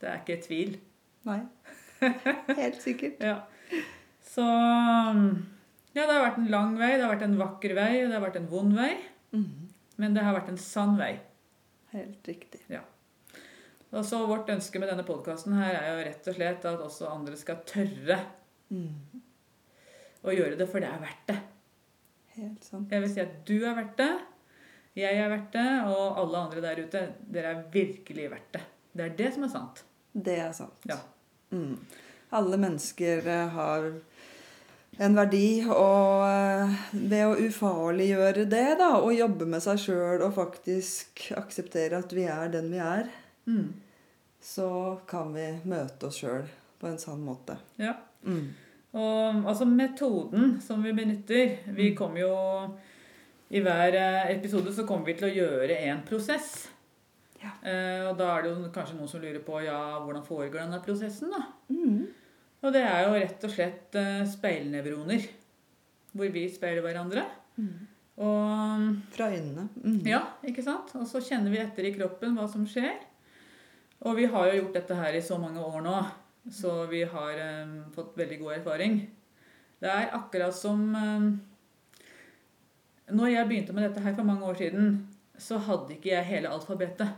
Det 0.00 0.08
er 0.08 0.22
ikke 0.22 0.38
tvil. 0.46 0.78
Nei. 1.28 1.42
Helt 2.62 2.80
sikkert. 2.82 3.20
Ja. 3.22 3.36
Så 4.26 4.44
Ja, 5.96 6.04
det 6.04 6.12
har 6.12 6.26
vært 6.26 6.38
en 6.42 6.50
lang 6.52 6.74
vei, 6.76 6.90
det 6.96 7.04
har 7.06 7.14
vært 7.14 7.24
en 7.24 7.38
vakker 7.40 7.72
vei, 7.76 7.90
det 8.04 8.12
har 8.12 8.20
vært 8.26 8.36
en 8.42 8.48
vond 8.50 8.74
vei. 8.76 8.90
Mm. 9.32 9.68
Men 9.96 10.14
det 10.16 10.24
har 10.26 10.34
vært 10.36 10.50
en 10.52 10.60
sann 10.60 10.96
vei. 11.00 11.14
Helt 11.94 12.28
riktig. 12.28 12.60
Og 13.96 14.02
så 14.04 14.18
Vårt 14.28 14.50
ønske 14.52 14.80
med 14.82 14.90
denne 14.90 15.06
podkasten 15.06 15.54
her 15.56 15.78
er 15.78 15.86
jo 15.94 16.04
rett 16.04 16.26
og 16.28 16.36
slett 16.36 16.64
at 16.68 16.82
også 16.84 17.08
andre 17.12 17.38
skal 17.40 17.62
tørre 17.68 18.18
Mm. 18.66 19.20
å 20.26 20.32
gjøre 20.34 20.56
det, 20.58 20.66
for 20.68 20.82
det 20.82 20.88
er 20.90 20.98
verdt 20.98 21.28
det. 21.30 21.36
Helt 22.34 22.64
sant. 22.66 22.90
Jeg 22.90 23.00
vil 23.04 23.12
si 23.12 23.20
at 23.22 23.36
du 23.46 23.54
er 23.62 23.76
verdt 23.78 23.96
det, 24.00 24.08
jeg 24.98 25.20
er 25.22 25.28
verdt 25.30 25.52
det, 25.54 25.68
og 25.86 26.18
alle 26.18 26.40
andre 26.40 26.64
der 26.64 26.80
ute, 26.82 27.02
dere 27.30 27.52
er 27.54 27.62
virkelig 27.72 28.26
verdt 28.32 28.50
det. 28.56 28.62
Det 28.96 29.04
er 29.06 29.14
det 29.20 29.28
som 29.36 29.44
er 29.46 29.52
sant. 29.54 29.84
Det 30.12 30.34
er 30.42 30.50
sant. 30.56 30.88
Ja. 30.90 30.98
Mm. 31.56 32.02
Alle 32.36 32.58
mennesker 32.60 33.26
eh, 33.32 33.48
har 33.56 33.88
en 34.98 35.16
verdi, 35.16 35.62
og 35.68 36.22
eh, 36.28 36.76
ved 36.92 37.24
å 37.26 37.34
ufarliggjøre 37.48 38.44
det, 38.48 38.64
da, 38.80 38.92
og 39.00 39.12
jobbe 39.16 39.48
med 39.48 39.60
seg 39.64 39.80
sjøl 39.82 40.22
og 40.24 40.34
faktisk 40.36 41.26
akseptere 41.36 41.98
at 42.00 42.12
vi 42.16 42.24
er 42.28 42.52
den 42.54 42.70
vi 42.74 42.82
er, 42.82 43.08
Mm. 43.46 43.68
så 44.42 44.98
kan 45.06 45.28
vi 45.36 45.44
møte 45.70 46.08
oss 46.08 46.16
sjøl 46.18 46.48
på 46.80 46.88
en 46.90 46.98
sann 46.98 47.20
måte. 47.22 47.54
ja. 47.78 47.92
Mm. 48.26 48.48
Og 48.96 49.44
altså 49.46 49.66
metoden 49.68 50.56
som 50.64 50.80
vi 50.82 50.90
benytter 50.96 51.58
Vi 51.76 51.90
kommer 51.94 52.20
jo 52.22 52.30
I 53.54 53.60
hver 53.62 53.94
eh, 53.94 54.30
episode 54.32 54.72
så 54.74 54.86
kommer 54.88 55.06
vi 55.06 55.14
til 55.18 55.28
å 55.28 55.34
gjøre 55.36 55.76
en 55.90 56.00
prosess. 56.08 56.68
Ja. 57.42 57.52
Eh, 57.68 58.04
og 58.08 58.14
da 58.18 58.30
er 58.32 58.44
det 58.44 58.52
jo 58.52 58.70
kanskje 58.74 58.96
noen 58.98 59.10
som 59.10 59.22
lurer 59.22 59.42
på 59.44 59.58
ja, 59.64 59.80
hvordan 60.02 60.24
foregår 60.26 60.62
denne 60.62 60.80
prosessen. 60.84 61.32
da? 61.34 61.42
Mm. 61.72 62.06
Og 62.64 62.72
det 62.74 62.82
er 62.82 63.02
jo 63.04 63.18
rett 63.18 63.44
og 63.46 63.52
slett 63.52 63.98
eh, 64.00 64.22
speilnevroner. 64.28 65.26
Hvor 66.16 66.32
vi 66.32 66.46
speiler 66.48 66.84
hverandre. 66.84 67.26
Mm. 67.60 67.74
Og 68.16 68.86
Fra 69.12 69.28
øynene. 69.28 69.68
Mm. 69.82 70.00
ja, 70.08 70.22
ikke 70.48 70.64
sant? 70.64 70.94
Og 70.96 71.04
så 71.08 71.20
kjenner 71.20 71.52
vi 71.52 71.60
etter 71.60 71.84
i 71.84 71.92
kroppen 71.96 72.36
hva 72.38 72.46
som 72.48 72.64
skjer. 72.68 72.96
Og 74.06 74.16
vi 74.16 74.28
har 74.28 74.48
jo 74.48 74.62
gjort 74.62 74.78
dette 74.78 74.96
her 74.96 75.16
i 75.16 75.24
så 75.24 75.38
mange 75.40 75.60
år 75.64 75.84
nå, 75.84 75.98
så 76.52 76.84
vi 76.90 77.02
har 77.08 77.42
eh, 77.42 77.76
fått 77.94 78.16
veldig 78.18 78.40
god 78.42 78.56
erfaring. 78.58 78.98
Det 79.80 79.92
er 79.92 80.14
akkurat 80.16 80.56
som 80.56 80.82
eh, 80.96 81.28
Når 83.12 83.28
jeg 83.30 83.48
begynte 83.48 83.76
med 83.76 83.86
dette 83.86 84.02
her 84.02 84.16
for 84.16 84.26
mange 84.26 84.44
år 84.44 84.58
siden, 84.58 85.06
så 85.38 85.58
hadde 85.62 85.94
ikke 85.96 86.10
jeg 86.14 86.28
hele 86.30 86.50
alfabetet. 86.50 87.12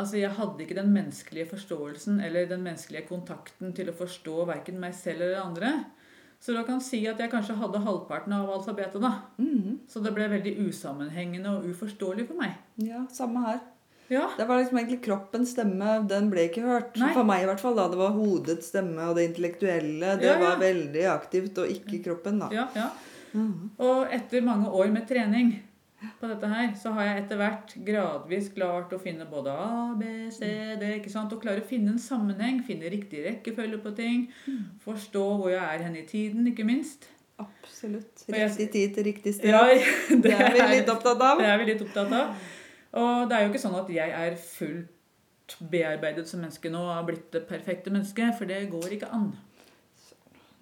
Altså, 0.00 0.16
Jeg 0.20 0.30
hadde 0.38 0.64
ikke 0.64 0.76
den 0.80 0.92
menneskelige 0.94 1.46
forståelsen 1.52 2.20
eller 2.24 2.46
den 2.48 2.62
menneskelige 2.64 3.06
kontakten 3.10 3.74
til 3.76 3.90
å 3.92 3.96
forstå 3.98 4.46
verken 4.48 4.78
meg 4.80 4.94
selv 4.96 5.20
eller 5.26 5.42
andre. 5.44 5.72
Så 6.40 6.54
da 6.56 6.62
kan 6.64 6.80
si 6.80 7.02
at 7.10 7.18
jeg 7.20 7.28
kanskje 7.34 7.58
hadde 7.60 7.82
halvparten 7.84 8.32
av 8.32 8.48
alfabetet. 8.54 8.96
da. 9.02 9.10
Mm. 9.38 9.80
Så 9.86 10.00
det 10.02 10.14
ble 10.16 10.28
veldig 10.32 10.54
usammenhengende 10.70 11.52
og 11.58 11.66
uforståelig 11.68 12.24
for 12.30 12.40
meg. 12.40 12.54
Ja, 12.80 13.02
samme 13.12 13.42
her. 13.44 13.60
Ja, 14.10 14.24
Det 14.38 14.46
var 14.48 14.58
liksom 14.58 14.78
egentlig 14.80 15.02
kroppens 15.04 15.52
stemme. 15.54 16.00
Den 16.08 16.30
ble 16.32 16.48
ikke 16.48 16.64
hørt. 16.64 16.96
Nei. 16.98 17.12
For 17.14 17.22
meg 17.28 17.44
i 17.44 17.46
hvert 17.46 17.60
fall. 17.60 17.76
da. 17.76 17.84
Det 17.92 17.98
var 18.00 18.16
hodets 18.16 18.72
stemme 18.72 19.04
og 19.10 19.14
det 19.20 19.28
intellektuelle. 19.28 20.16
Det 20.18 20.26
Ja, 20.26 20.32
ja. 20.32 20.40
var 20.48 20.56
veldig 20.58 21.04
aktivt, 21.12 21.58
og 21.58 21.68
ikke 21.68 22.02
kroppen, 22.08 22.40
da. 22.40 22.48
ja, 22.50 22.66
ja. 22.74 22.88
Mhm. 23.34 23.70
Og 23.78 24.08
etter 24.10 24.42
mange 24.42 24.66
år 24.74 24.88
med 24.90 25.06
trening 25.06 25.52
på 26.20 26.28
dette 26.30 26.48
her, 26.48 26.70
så 26.80 26.92
har 26.96 27.06
jeg 27.06 27.22
etter 27.24 27.40
hvert 27.40 27.72
gradvis 27.84 28.48
klart 28.54 28.92
å 28.96 29.00
finne 29.00 29.26
både 29.28 29.52
A, 29.52 29.94
B, 29.98 30.28
C, 30.32 30.48
D, 30.80 30.94
ikke 30.96 31.12
sant? 31.12 31.32
Og 31.36 31.42
klare 31.42 31.60
å 31.60 31.68
finne 31.68 31.92
en 31.94 32.00
sammenheng, 32.00 32.62
finne 32.64 32.88
riktig 32.92 33.24
rekkefølge 33.26 33.80
på 33.84 33.92
ting. 33.98 34.22
Forstå 34.84 35.24
hvor 35.40 35.52
jeg 35.52 35.60
er 35.60 35.84
hen 35.84 35.98
i 36.00 36.06
tiden, 36.08 36.48
ikke 36.48 36.64
minst. 36.68 37.10
Absolutt. 37.40 38.24
Riktig 38.28 38.70
tid 38.72 38.96
til 38.96 39.06
riktig 39.10 39.34
sted. 39.36 39.52
Ja, 39.52 39.66
det 40.24 40.32
er 40.36 40.56
vi 40.56 40.64
litt 40.78 40.90
opptatt 40.92 41.20
av. 41.20 41.40
Det 41.40 41.52
er 41.52 41.60
vi 41.60 41.68
litt 41.72 41.84
opptatt 41.84 42.16
av. 42.16 42.48
Og 43.00 43.28
det 43.28 43.36
er 43.36 43.44
jo 43.44 43.52
ikke 43.52 43.62
sånn 43.62 43.78
at 43.78 43.92
jeg 43.92 44.16
er 44.24 44.40
fullt 44.40 45.56
bearbeidet 45.70 46.26
som 46.30 46.42
menneske 46.42 46.72
nå 46.72 46.82
og 46.82 46.92
har 46.94 47.06
blitt 47.08 47.30
det 47.34 47.44
perfekte 47.48 47.92
mennesket, 47.92 48.36
for 48.38 48.48
det 48.50 48.64
går 48.72 48.96
ikke 48.96 49.12
an. 49.14 49.32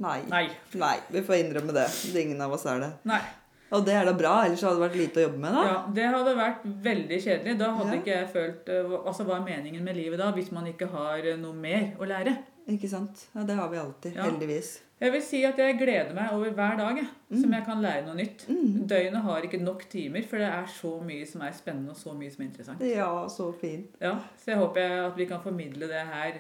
Nei. 0.02 0.21
Nei. 0.30 0.47
Nei, 0.78 0.97
vi 1.11 1.23
får 1.26 1.42
innrømme 1.42 1.75
det. 1.75 1.88
det. 2.12 2.23
Ingen 2.26 2.42
av 2.45 2.54
oss 2.54 2.66
er 2.71 2.83
det. 2.85 2.90
Nei. 3.11 3.23
Og 3.70 3.84
det 3.84 3.94
er 3.94 4.04
da 4.08 4.12
bra, 4.16 4.34
ellers 4.46 4.62
hadde 4.64 4.78
det 4.80 4.84
vært 4.90 4.96
lite 4.96 5.20
å 5.20 5.25
jobbe 5.26 5.38
med, 5.42 5.52
da. 5.52 5.62
Ja, 5.68 5.78
Det 5.94 6.04
hadde 6.14 6.37
vært 6.38 6.62
veldig 6.84 7.18
kjedelig. 7.25 7.58
Da 7.58 7.70
hadde 7.76 7.92
Ja. 7.94 8.00
ikke 8.00 8.14
jeg 8.14 8.28
følt 8.32 8.68
eh, 8.68 8.92
Altså, 9.06 9.25
Hva 9.28 9.37
er 9.37 9.44
meningen 9.44 9.82
med 9.84 9.96
livet 9.96 10.18
da, 10.18 10.30
hvis 10.32 10.50
man 10.52 10.66
ikke 10.66 10.88
har 10.88 11.18
eh, 11.18 11.37
noe 11.37 11.52
mer 11.52 11.90
å 12.00 12.06
lære? 12.08 12.37
Ikke 12.68 12.88
sant? 12.88 13.26
Ja, 13.34 13.42
Det 13.44 13.54
har 13.56 13.68
vi 13.68 13.76
alltid. 13.76 14.14
Ja. 14.16 14.22
Heldigvis. 14.25 14.80
Jeg 15.00 15.12
vil 15.12 15.22
si 15.22 15.44
at 15.44 15.56
jeg 15.56 15.76
gleder 15.78 16.12
meg 16.14 16.32
over 16.32 16.50
hver 16.50 16.76
dag 16.76 16.96
jeg, 16.96 17.06
Mm. 17.30 17.40
som 17.42 17.52
jeg 17.52 17.64
kan 17.64 17.82
lære 17.82 18.04
noe 18.06 18.14
nytt. 18.16 18.46
Mm. 18.48 18.87
Døgnet 18.88 19.22
har 19.22 19.42
ikke 19.42 19.60
nok 19.62 19.84
timer, 19.88 20.22
for 20.26 20.38
det 20.38 20.46
er 20.48 20.64
så 20.66 21.00
mye 21.04 21.26
som 21.26 21.42
er 21.42 21.52
spennende 21.52 21.90
og 21.90 21.96
så 21.96 22.14
mye 22.16 22.30
som 22.32 22.42
er 22.42 22.48
interessant. 22.48 22.80
Ja, 22.80 23.26
så 23.28 23.52
fint. 23.54 23.94
Ja, 24.00 24.18
Så 24.38 24.46
jeg 24.52 24.56
håper 24.58 24.80
jeg 24.80 25.04
at 25.06 25.16
vi 25.16 25.25
kan 25.26 25.40
formidle 25.40 25.87
det 25.88 26.02
her 26.12 26.32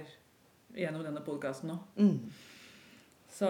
gjennom 0.76 1.04
denne 1.04 1.20
podkasten 1.20 1.68
nå. 1.70 1.78
Mm. 1.98 2.18
Så, 3.30 3.46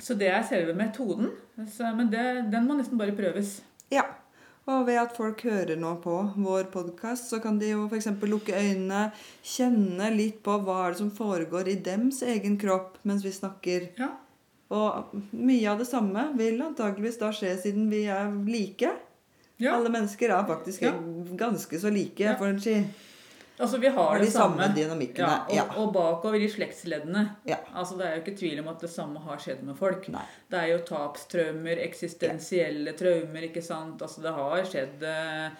så 0.00 0.16
det 0.18 0.28
er 0.28 0.42
selve 0.48 0.74
metoden. 0.76 1.30
Men 1.56 2.10
det, 2.10 2.24
den 2.52 2.66
må 2.66 2.76
nesten 2.78 2.98
bare 2.98 3.14
prøves. 3.16 3.60
Ja. 3.92 4.02
Og 4.66 4.86
ved 4.88 4.96
at 4.96 5.12
folk 5.16 5.42
hører 5.44 5.76
nå 5.76 5.90
på 6.00 6.12
vår 6.40 6.70
podkast, 6.72 7.28
så 7.28 7.38
kan 7.44 7.58
de 7.60 7.74
jo 7.74 7.82
f.eks. 7.90 8.06
lukke 8.24 8.56
øynene, 8.56 9.10
kjenne 9.44 10.08
litt 10.16 10.38
på 10.46 10.56
hva 10.64 10.86
er 10.86 10.94
det 10.94 11.02
som 11.02 11.10
foregår 11.12 11.68
i 11.68 11.74
dems 11.84 12.22
egen 12.24 12.56
kropp 12.60 12.96
mens 13.04 13.24
vi 13.26 13.32
snakker. 13.36 13.90
Ja. 14.00 14.08
Og 14.74 15.12
mye 15.36 15.68
av 15.70 15.82
det 15.82 15.86
samme 15.90 16.30
vil 16.38 16.62
antageligvis 16.64 17.20
da 17.20 17.28
skje 17.36 17.52
siden 17.60 17.90
vi 17.92 18.06
er 18.08 18.32
like. 18.48 18.94
Ja. 19.60 19.76
Alle 19.76 19.92
mennesker 19.92 20.32
er 20.34 20.48
faktisk 20.48 20.82
Ja. 20.88 20.94
ganske 21.36 21.78
så 21.78 21.92
like, 21.92 22.32
for 22.40 22.48
å 22.48 22.58
si. 22.60 22.78
Altså, 23.60 23.78
vi 23.78 23.86
har 23.86 24.02
Har 24.08 24.18
det 24.18 24.26
de 24.26 24.30
samme 24.32 24.58
samme. 24.58 24.74
dynamikkene. 24.74 25.18
Ja, 25.28 25.44
og, 25.48 25.54
Ja. 25.54 25.64
og 25.76 25.92
bakover 25.94 26.40
i 26.42 26.48
slektsleddene. 26.48 27.36
Ja. 27.46 27.56
Altså, 27.74 27.96
det 27.98 28.06
er 28.06 28.16
jo 28.16 28.22
ikke 28.24 28.38
tvil 28.38 28.58
om 28.60 28.68
at 28.68 28.80
det 28.80 28.90
samme 28.90 29.20
har 29.20 29.36
skjedd 29.38 29.62
med 29.62 29.76
folk. 29.78 30.08
Nei. 30.08 30.24
Det 30.50 30.58
er 30.58 30.66
jo 30.72 30.78
tapstraumer, 30.84 31.78
eksistensielle 31.78 32.92
traumer, 32.98 33.42
ikke 33.48 33.62
sant. 33.62 34.02
Altså, 34.02 34.22
det 34.22 34.32
har 34.34 34.62
skjedd 34.64 35.02
eh, 35.02 35.50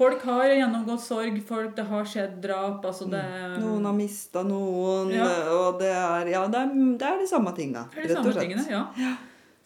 Folk 0.00 0.22
har 0.22 0.44
gjennomgått 0.48 1.00
sorg, 1.04 1.42
folk, 1.44 1.74
det 1.76 1.84
har 1.84 2.04
skjedd 2.04 2.40
drap. 2.40 2.84
Altså, 2.84 3.04
det 3.10 3.20
Mm. 3.22 3.60
Noen 3.60 3.84
har 3.84 3.92
mista 3.92 4.42
noen, 4.42 5.10
Ja. 5.12 5.26
og 5.52 5.78
det 5.78 5.90
er 5.90 6.26
Ja, 6.30 6.46
det 6.46 6.54
er, 6.56 6.96
det 6.96 7.02
er 7.02 7.18
de 7.18 7.26
samme 7.26 7.54
tinga, 7.54 7.86
er 7.96 8.06
de 8.08 8.14
samme 8.14 8.32
tingene. 8.32 8.66
Ja. 8.70 9.16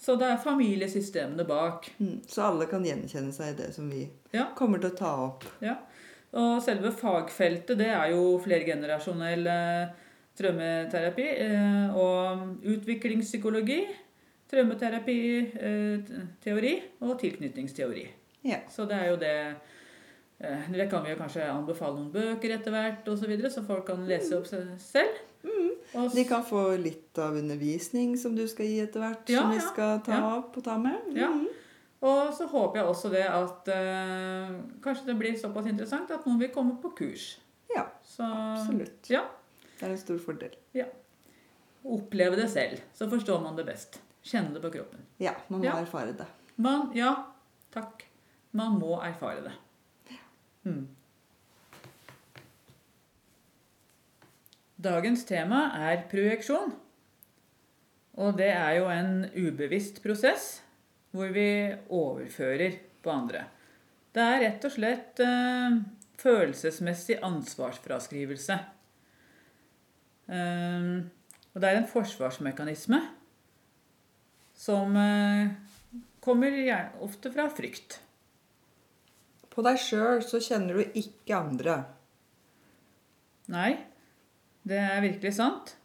Så 0.01 0.19
det 0.19 0.27
er 0.27 0.37
familiesystemene 0.37 1.47
bak. 1.47 1.89
Mm, 2.01 2.21
Så 2.27 2.43
alle 2.43 2.67
kan 2.67 2.83
gjenkjenne 2.85 3.33
seg 3.33 3.51
i 3.55 3.63
det 3.63 3.75
som 3.75 3.89
vi 3.89 4.09
kommer 4.57 4.81
til 4.81 4.91
å 4.91 4.97
ta 4.97 5.13
opp. 5.27 5.45
Ja. 5.63 5.77
Og 6.35 6.63
selve 6.65 6.91
fagfeltet, 6.93 7.79
det 7.79 7.91
er 7.95 8.09
jo 8.11 8.41
flergenerasjonell 8.43 9.47
eh, 9.47 9.87
traumeterapi 10.39 11.27
eh, 11.45 11.95
og 11.95 12.39
utviklingspsykologi, 12.75 13.81
traumeterapi-teori 14.51 16.75
og 17.07 17.21
tilknytningsteori. 17.21 18.07
Ja. 18.45 18.57
Så 18.71 18.85
det 18.91 18.97
er 18.99 19.07
jo 19.09 19.17
det 19.17 19.55
eh, 20.41 20.71
Det 20.75 20.91
kan 20.91 21.05
vi 21.05 21.11
jo 21.15 21.23
kanskje 21.23 21.53
anbefale 21.53 21.95
noen 22.01 22.13
bøker 22.13 22.51
etter 22.59 22.71
hvert, 22.75 23.09
og 23.09 23.19
så, 23.19 23.27
videre, 23.31 23.51
så 23.51 23.63
folk 23.67 23.85
kan 23.89 24.07
lese 24.09 24.39
opp 24.39 24.47
seg 24.51 24.61
selv. 24.83 25.15
Mm. 25.45 25.71
De 26.15 26.25
kan 26.27 26.45
få 26.45 26.77
litt 26.81 27.19
av 27.21 27.37
undervisning 27.39 28.19
som 28.19 28.35
du 28.35 28.49
skal 28.51 28.67
gi 28.67 28.81
etter 28.83 29.01
hvert, 29.05 29.31
Ja, 29.31 29.41
som 29.43 29.51
vi 29.55 29.61
skal 29.63 30.01
ta 30.03 30.13
ja. 30.19 30.37
opp 30.41 30.57
og 30.59 30.65
ta 30.67 30.79
med. 30.81 30.99
Ja. 31.15 31.31
Og 32.05 32.35
så 32.37 32.45
håper 32.51 32.81
jeg 32.83 32.89
også 32.91 33.11
det 33.15 33.23
at 33.25 33.69
eh, 33.73 34.51
kanskje 34.85 35.07
det 35.09 35.15
blir 35.21 35.37
såpass 35.41 35.67
interessant 35.71 36.11
at 36.13 36.27
noen 36.29 36.41
vil 36.43 36.51
komme 36.53 36.77
på 36.83 36.91
kurs. 36.99 37.39
Ja, 37.73 37.87
Så 38.05 38.27
absolutt. 38.29 39.09
ja, 39.11 39.23
Det 39.79 39.87
er 39.89 39.95
en 39.95 39.99
stor 39.99 40.19
fordel. 40.21 40.53
oppleve 41.85 42.37
det 42.37 42.51
selv, 42.51 42.81
så 42.97 43.09
forstår 43.11 43.41
man 43.45 43.57
det 43.57 43.65
best. 43.67 43.99
Kjenne 44.25 44.53
det 44.55 44.61
på 44.63 44.71
kroppen. 44.73 45.01
Ja, 45.21 45.33
man 45.49 45.61
må 45.61 45.65
Ja. 45.67 45.77
erfare 45.81 46.13
det. 46.17 46.27
Man, 46.57 46.91
ja, 46.97 47.15
takk. 47.73 48.05
Man 48.53 48.79
må 48.81 49.01
erfare 49.03 49.43
det. 49.45 49.53
Mm. 50.65 50.89
dagens 54.81 55.25
tema 55.25 55.71
er 55.91 56.03
projeksjon. 56.11 56.73
Og 58.17 58.37
det 58.37 58.51
er 58.53 58.73
jo 58.79 58.89
en 58.89 59.25
ubevisst 59.35 60.03
prosess 60.03 60.61
hvor 61.15 61.31
vi 61.35 61.49
overfører 61.95 62.79
på 63.05 63.13
andre. 63.13 63.45
Det 64.15 64.23
er 64.23 64.41
rett 64.43 64.65
og 64.67 64.73
slett 64.75 65.21
eh, 65.23 65.77
følelsesmessig 66.19 67.21
ansvarsfraskrivelse. 67.27 68.57
Eh, 70.27 70.89
og 71.55 71.63
det 71.63 71.71
er 71.71 71.79
en 71.79 71.91
forsvarsmekanisme 71.91 72.99
som 74.59 74.97
eh, 74.99 75.55
kommer 76.25 76.59
ofte 77.05 77.31
fra 77.35 77.47
frykt. 77.53 78.01
På 79.55 79.63
deg 79.63 79.79
sjøl 79.79 80.23
så 80.27 80.41
kjenner 80.43 80.81
du 80.81 80.99
ikke 80.99 81.39
andre. 81.39 81.79
Nei, 83.55 83.77
det 84.67 84.81
er 84.83 85.05
virkelig 85.05 85.37
sant. 85.37 85.77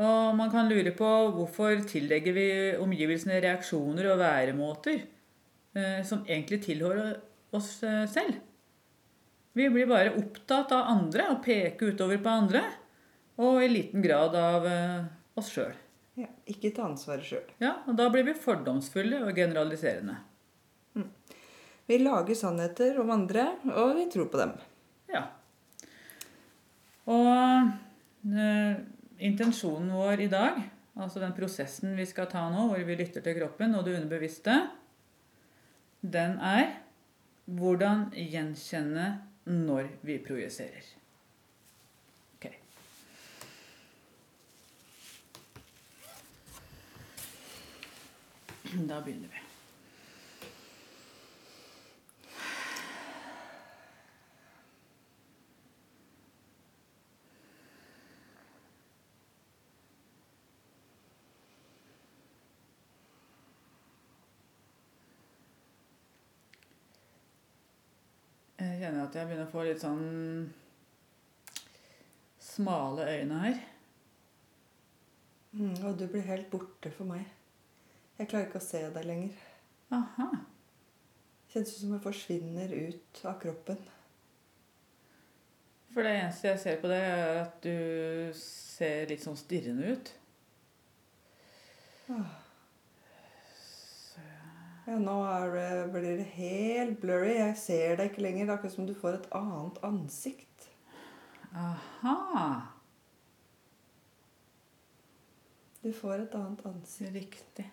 Og 0.00 0.36
man 0.38 0.48
kan 0.52 0.70
lure 0.70 0.94
på 0.96 1.08
hvorfor 1.36 1.82
tillegger 1.88 2.36
vi 2.36 2.46
omgivelsene 2.80 3.42
reaksjoner 3.44 4.08
og 4.14 4.22
væremåter 4.22 5.02
eh, 5.76 6.00
som 6.08 6.22
egentlig 6.24 6.62
tilhører 6.64 7.18
oss 7.52 7.74
eh, 7.84 8.06
selv. 8.08 8.38
Vi 9.52 9.68
blir 9.68 9.90
bare 9.90 10.14
opptatt 10.16 10.72
av 10.72 10.88
andre 10.94 11.28
og 11.34 11.42
peker 11.44 11.92
utover 11.92 12.22
på 12.24 12.32
andre, 12.32 12.62
og 13.42 13.60
i 13.60 13.68
liten 13.68 14.04
grad 14.04 14.36
av 14.38 14.68
eh, 14.68 15.02
oss 15.36 15.52
sjøl. 15.52 15.74
Ja, 16.16 16.28
ikke 16.48 16.72
ta 16.72 16.86
ansvaret 16.88 17.28
sjøl. 17.28 17.44
Ja, 17.60 17.74
og 17.84 17.96
da 18.00 18.08
blir 18.12 18.24
vi 18.24 18.36
fordomsfulle 18.36 19.20
og 19.26 19.36
generaliserende. 19.36 20.16
Vi 21.88 21.98
lager 21.98 22.36
sannheter 22.38 22.96
om 23.02 23.10
andre, 23.12 23.50
og 23.74 23.96
vi 23.98 24.06
tror 24.12 24.28
på 24.32 24.40
dem. 24.40 24.52
Ja. 25.12 25.24
Og 27.10 27.72
intensjonen 29.22 29.92
vår 29.94 30.24
i 30.26 30.30
dag, 30.32 30.62
altså 30.98 31.22
den 31.22 31.34
prosessen 31.36 31.96
vi 31.98 32.06
skal 32.08 32.30
ta 32.30 32.46
nå, 32.52 32.68
hvor 32.70 32.86
vi 32.86 32.98
lytter 32.98 33.24
til 33.24 33.38
kroppen 33.38 33.76
og 33.78 33.86
det 33.86 33.98
underbevisste, 33.98 34.56
den 36.02 36.40
er 36.42 36.72
hvordan 37.46 38.08
gjenkjenne 38.14 39.06
når 39.46 39.94
vi 40.06 40.18
projiserer. 40.22 40.90
Da 48.72 49.00
begynner 49.04 49.28
vi. 49.28 49.38
Jeg 68.62 68.71
kjenner 68.82 69.06
at 69.06 69.14
jeg 69.14 69.28
begynner 69.28 69.46
å 69.46 69.52
få 69.52 69.62
litt 69.62 69.82
sånn 69.82 70.06
smale 72.42 73.06
øyne 73.06 73.42
her. 73.44 73.60
Mm, 75.52 75.76
og 75.86 76.00
du 76.00 76.08
blir 76.10 76.26
helt 76.26 76.48
borte 76.50 76.90
for 76.96 77.06
meg. 77.06 77.22
Jeg 78.18 78.30
klarer 78.32 78.48
ikke 78.48 78.58
å 78.58 78.64
se 78.64 78.82
deg 78.94 79.06
lenger. 79.06 79.38
Aha. 79.94 80.28
Kjennes 81.52 81.74
ut 81.76 81.78
som 81.78 81.94
jeg 81.94 82.04
forsvinner 82.08 82.74
ut 82.88 83.22
av 83.28 83.38
kroppen. 83.44 83.78
For 85.92 86.02
det 86.02 86.16
eneste 86.16 86.48
jeg 86.48 86.62
ser 86.62 86.82
på 86.82 86.90
deg, 86.90 87.06
er 87.06 87.42
at 87.44 87.58
du 87.62 88.38
ser 88.40 89.10
litt 89.12 89.22
sånn 89.22 89.38
stirrende 89.38 89.94
ut. 89.94 90.14
Ah. 92.10 92.41
Ja, 94.86 94.98
nå 94.98 95.16
det, 95.54 95.92
blir 95.94 96.16
det 96.18 96.28
helt 96.34 97.00
blurry. 97.00 97.36
Jeg 97.36 97.56
ser 97.60 97.96
deg 98.00 98.10
ikke 98.10 98.24
lenger. 98.24 98.46
Det 98.46 98.50
er 98.50 98.56
akkurat 98.56 98.74
som 98.74 98.88
du 98.88 98.94
får 98.98 99.18
et 99.20 99.28
annet 99.38 99.78
ansikt. 99.86 100.68
Aha. 101.54 102.16
Du 105.82 105.92
får 105.94 106.24
et 106.24 106.34
annet 106.34 106.66
ansikt. 106.66 107.14
Riktig. 107.14 107.68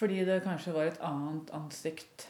Fordi 0.00 0.22
det 0.24 0.42
kanskje 0.46 0.72
var 0.72 0.88
et 0.88 1.02
annet 1.04 1.50
ansikt 1.52 2.28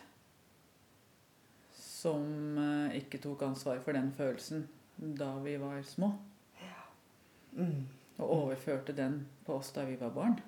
som 1.76 2.58
eh, 2.58 2.96
ikke 3.02 3.20
tok 3.20 3.44
ansvar 3.46 3.82
for 3.84 3.94
den 3.94 4.08
følelsen 4.16 4.64
da 4.96 5.34
vi 5.44 5.58
var 5.60 5.82
små. 5.86 6.14
Mm. 7.52 7.88
Og 8.18 8.30
overførte 8.30 8.96
den 8.96 9.26
på 9.46 9.58
oss 9.60 9.72
da 9.76 9.84
vi 9.84 9.96
var 10.00 10.12
barn, 10.14 10.40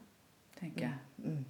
tenker 0.59 0.87
jeg. 0.87 0.98
Mm. 1.18 1.44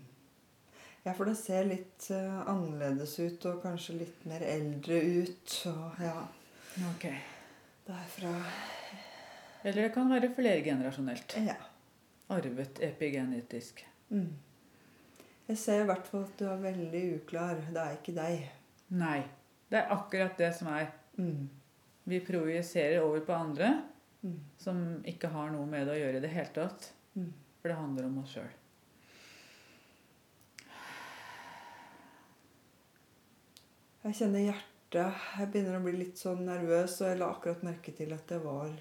Ja, 1.04 1.12
for 1.18 1.26
det 1.26 1.34
ser 1.40 1.64
litt 1.66 2.06
uh, 2.14 2.42
annerledes 2.50 3.16
ut, 3.18 3.44
og 3.50 3.62
kanskje 3.64 3.96
litt 4.04 4.20
mer 4.30 4.44
eldre 4.46 5.00
ut. 5.24 5.54
Og 5.72 5.98
ja, 6.04 6.14
Ok. 6.92 7.08
derfra 7.86 8.30
Eller 9.64 9.82
det 9.88 9.92
kan 9.94 10.08
være 10.10 10.30
flergenerasjonelt. 10.34 11.34
Ja. 11.46 11.56
Arvet 12.32 12.78
epigenetisk. 12.82 13.82
Mm. 14.10 14.30
Jeg 15.48 15.58
ser 15.58 15.82
i 15.82 15.86
hvert 15.90 16.06
fall 16.08 16.24
at 16.24 16.38
du 16.38 16.46
er 16.48 16.62
veldig 16.62 17.02
uklar. 17.18 17.58
Det 17.68 17.82
er 17.82 17.96
ikke 17.98 18.14
deg. 18.16 18.46
Nei. 18.94 19.18
Det 19.70 19.78
er 19.82 19.92
akkurat 19.94 20.38
det 20.38 20.52
som 20.56 20.70
er. 20.72 20.88
Mm. 21.18 21.48
Vi 22.08 22.20
projiserer 22.26 23.02
over 23.04 23.20
på 23.26 23.32
andre 23.36 23.74
Mm. 24.22 24.36
som 24.56 24.76
ikke 25.04 25.26
har 25.32 25.48
noe 25.50 25.66
med 25.66 25.86
det 25.88 25.96
å 25.96 25.98
gjøre 25.98 26.16
i 26.20 26.20
det 26.22 26.28
hele 26.30 26.52
tatt. 26.54 26.92
Mm. 27.18 27.32
For 27.60 27.68
det 27.72 27.76
handler 27.76 28.04
om 28.06 28.18
oss 28.22 28.34
sjøl. 28.36 28.52
Jeg 34.02 34.16
kjenner 34.18 34.42
hjertet. 34.48 35.20
Jeg 35.38 35.50
begynner 35.52 35.78
å 35.78 35.84
bli 35.84 35.92
litt 35.96 36.18
sånn 36.20 36.42
nervøs, 36.46 36.98
og 37.00 37.08
jeg 37.12 37.18
la 37.20 37.28
akkurat 37.32 37.62
merke 37.64 37.94
til 37.96 38.12
at 38.16 38.32
jeg 38.34 38.42
var 38.44 38.72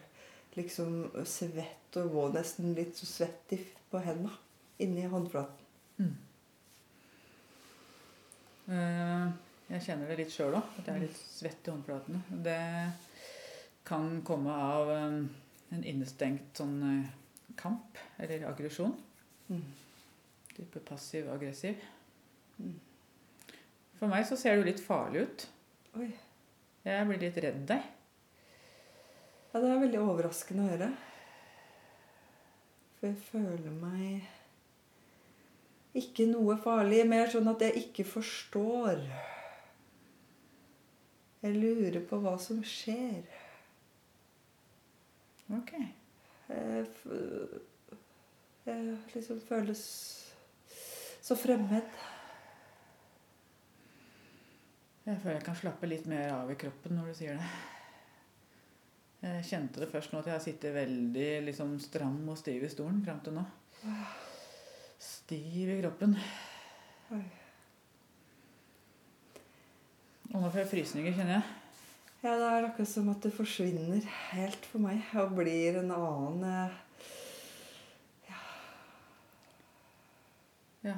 liksom 0.57 1.05
svett 1.29 1.99
og 2.01 2.09
var 2.15 2.33
nesten 2.35 2.73
litt 2.75 2.97
så 2.99 3.05
svett 3.07 3.53
i- 3.55 3.67
på 3.91 4.01
hendene. 4.03 4.33
Inni 4.79 5.05
håndflaten. 5.07 5.57
Mm. 5.99 6.17
Jeg 9.71 9.81
kjenner 9.85 10.07
det 10.07 10.17
litt 10.17 10.31
sjøl 10.33 10.53
òg, 10.57 10.63
at 10.79 10.85
jeg 10.87 10.95
er 10.95 10.99
litt 11.05 11.15
svett 11.17 11.67
i 11.67 11.71
håndflatene. 11.71 12.21
Det 12.43 12.93
kan 13.85 14.21
komme 14.27 14.51
av 14.51 14.89
eh, 14.89 15.25
en 15.75 15.83
innestengt 15.83 16.55
sånn 16.59 16.77
eh, 17.03 17.09
kamp 17.59 17.97
eller 18.19 18.45
aggresjon. 18.49 18.95
Mm. 19.49 19.63
Type 20.55 20.79
passiv-aggressiv. 20.87 21.75
Mm. 22.59 22.79
For 24.01 24.09
meg 24.09 24.23
så 24.25 24.33
ser 24.33 24.57
du 24.57 24.65
litt 24.65 24.79
farlig 24.81 25.27
ut. 25.27 25.43
Oi. 26.01 26.07
Jeg 26.81 27.05
blir 27.05 27.19
litt 27.21 27.35
redd 27.43 27.59
deg. 27.69 27.83
Ja, 29.51 29.59
det 29.59 29.67
er 29.69 29.81
veldig 29.83 29.99
overraskende 30.01 30.63
å 30.63 30.69
høre. 30.71 30.87
For 32.97 33.11
jeg 33.11 33.19
føler 33.27 33.75
meg 33.75 34.25
ikke 36.01 36.25
noe 36.31 36.55
farlig. 36.63 37.03
Mer 37.11 37.29
sånn 37.29 37.51
at 37.51 37.61
jeg 37.67 37.83
ikke 37.83 38.07
forstår. 38.09 39.03
Jeg 41.45 41.59
lurer 41.61 42.01
på 42.09 42.17
hva 42.23 42.33
som 42.41 42.63
skjer. 42.65 43.21
Ok. 45.59 45.75
Jeg, 46.49 46.87
jeg 48.65 48.97
liksom 49.13 49.45
føles 49.45 49.85
så 51.21 51.37
fremmed. 51.37 52.01
Jeg 55.11 55.19
føler 55.19 55.41
jeg 55.41 55.43
kan 55.43 55.57
slappe 55.59 55.87
litt 55.91 56.05
mer 56.07 56.29
av 56.31 56.51
i 56.53 56.55
kroppen 56.55 56.95
når 56.95 57.09
du 57.11 57.17
sier 57.17 57.35
det. 57.35 57.47
Jeg 59.21 59.43
kjente 59.49 59.81
det 59.83 59.89
først 59.91 60.13
nå 60.13 60.21
at 60.21 60.29
jeg 60.29 60.37
har 60.37 60.43
sittet 60.45 60.71
veldig 60.73 61.31
liksom, 61.49 61.73
stram 61.83 62.21
og 62.31 62.37
stiv 62.39 62.63
i 62.63 62.69
stolen 62.71 63.01
fram 63.03 63.19
til 63.25 63.35
nå. 63.35 63.43
Stiv 65.03 65.73
i 65.73 65.81
kroppen. 65.81 66.15
Og 70.31 70.37
nå 70.39 70.47
får 70.47 70.61
jeg 70.63 70.71
frysninger, 70.77 71.17
kjenner 71.17 71.35
jeg. 71.41 71.45
Ja, 72.21 72.37
det 72.39 72.47
er 72.47 72.69
akkurat 72.69 72.93
som 72.93 73.11
at 73.11 73.23
det 73.25 73.33
forsvinner 73.35 74.07
helt 74.31 74.65
for 74.71 74.79
meg 74.87 75.03
og 75.19 75.35
blir 75.41 75.81
en 75.81 75.91
annen 75.91 76.47
eh, 76.47 76.79
Ja, 80.81 80.95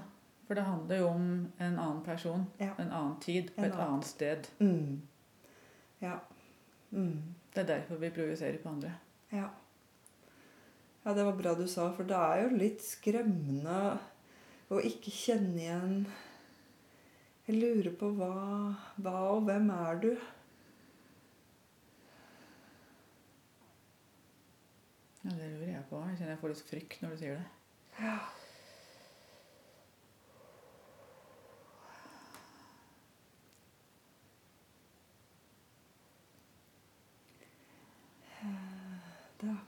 For 0.47 0.55
det 0.59 0.63
handler 0.67 0.97
jo 0.99 1.07
om 1.07 1.27
en 1.59 1.77
annen 1.79 2.01
person, 2.03 2.45
Ja. 2.59 2.73
en 2.77 2.91
annen 2.91 3.19
tid, 3.19 3.51
på 3.55 3.61
En 3.63 3.65
et 3.71 3.73
annen. 3.77 3.87
annet 3.93 4.05
sted. 4.05 4.47
mm. 4.59 5.01
Ja. 6.01 6.17
Mm. 6.91 7.21
Det 7.53 7.61
er 7.63 7.69
derfor 7.77 7.95
vi 8.01 8.09
projiserer 8.09 8.57
på 8.63 8.69
andre. 8.69 8.91
Ja. 9.31 9.47
Ja, 11.05 11.13
det 11.13 11.23
var 11.25 11.31
bra 11.35 11.53
du 11.55 11.67
sa, 11.67 11.91
for 11.93 12.03
det 12.03 12.15
er 12.15 12.43
jo 12.49 12.57
litt 12.57 12.81
skremmende 12.81 13.99
å 14.71 14.79
ikke 14.79 15.11
kjenne 15.11 15.59
igjen 15.59 16.05
Jeg 17.47 17.57
lurer 17.59 17.91
på 17.99 18.07
hva, 18.15 18.75
hva 19.03 19.15
og 19.33 19.41
hvem 19.43 19.69
er 19.69 19.95
du? 19.99 20.11
Ja, 25.23 25.29
det 25.31 25.49
lurer 25.53 25.71
jeg 25.73 25.83
på. 25.89 25.99
Jeg 26.09 26.17
kjenner 26.19 26.33
jeg 26.35 26.39
får 26.41 26.51
litt 26.53 26.63
frykt 26.69 27.03
når 27.03 27.13
du 27.13 27.17
sier 27.21 27.35
det. 27.39 27.45
Ja. 28.03 28.15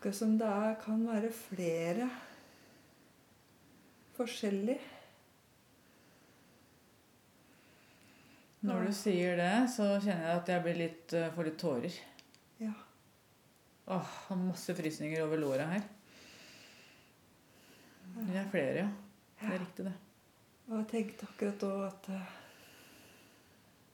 Akkurat 0.05 0.17
som 0.19 0.33
det 0.37 0.45
er, 0.45 0.73
kan 0.77 0.99
være 1.01 1.29
flere 1.33 2.05
forskjellige. 4.13 4.79
Når 8.69 8.83
du 8.85 8.91
sier 8.93 9.33
det, 9.39 9.53
så 9.73 9.87
kjenner 10.03 10.27
jeg 10.27 10.41
at 10.43 10.51
jeg 10.53 10.61
blir 10.61 10.77
litt, 10.77 11.15
eh, 11.17 11.31
får 11.33 11.47
litt 11.47 11.57
tårer. 11.57 11.95
Ja. 12.59 12.73
Åh, 13.95 14.11
har 14.27 14.37
masse 14.37 14.75
frysninger 14.77 15.23
over 15.23 15.41
låra 15.41 15.65
her. 15.71 15.81
Det 18.15 18.37
er 18.37 18.51
flere, 18.51 18.75
ja. 18.83 18.91
Det 19.39 19.55
er 19.55 19.59
riktig, 19.63 19.85
det. 19.85 19.95
Og 20.67 20.75
jeg 20.77 20.87
tenkte 20.91 21.31
akkurat 21.31 21.65
da 21.65 21.71
at 21.87 22.11
eh, 22.13 22.35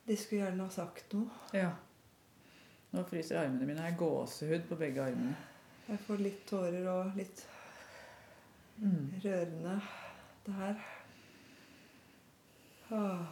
de 0.10 0.20
skulle 0.20 0.44
gjerne 0.44 0.68
ha 0.68 0.76
sagt 0.76 1.16
noe. 1.16 1.32
Ja. 1.56 1.72
Nå 2.92 3.06
fryser 3.08 3.46
armene 3.46 3.64
mine. 3.64 3.80
Jeg 3.80 3.94
har 3.94 4.04
gåsehud 4.04 4.68
på 4.68 4.80
begge 4.84 5.08
armene. 5.08 5.51
Jeg 5.92 6.00
får 6.06 6.22
litt 6.24 6.44
tårer 6.48 6.86
og 6.92 7.18
litt 7.20 7.48
Mm. 8.82 9.12
rørende, 9.22 9.74
det 10.46 10.54
her. 10.58 10.78
Åh. 12.98 13.26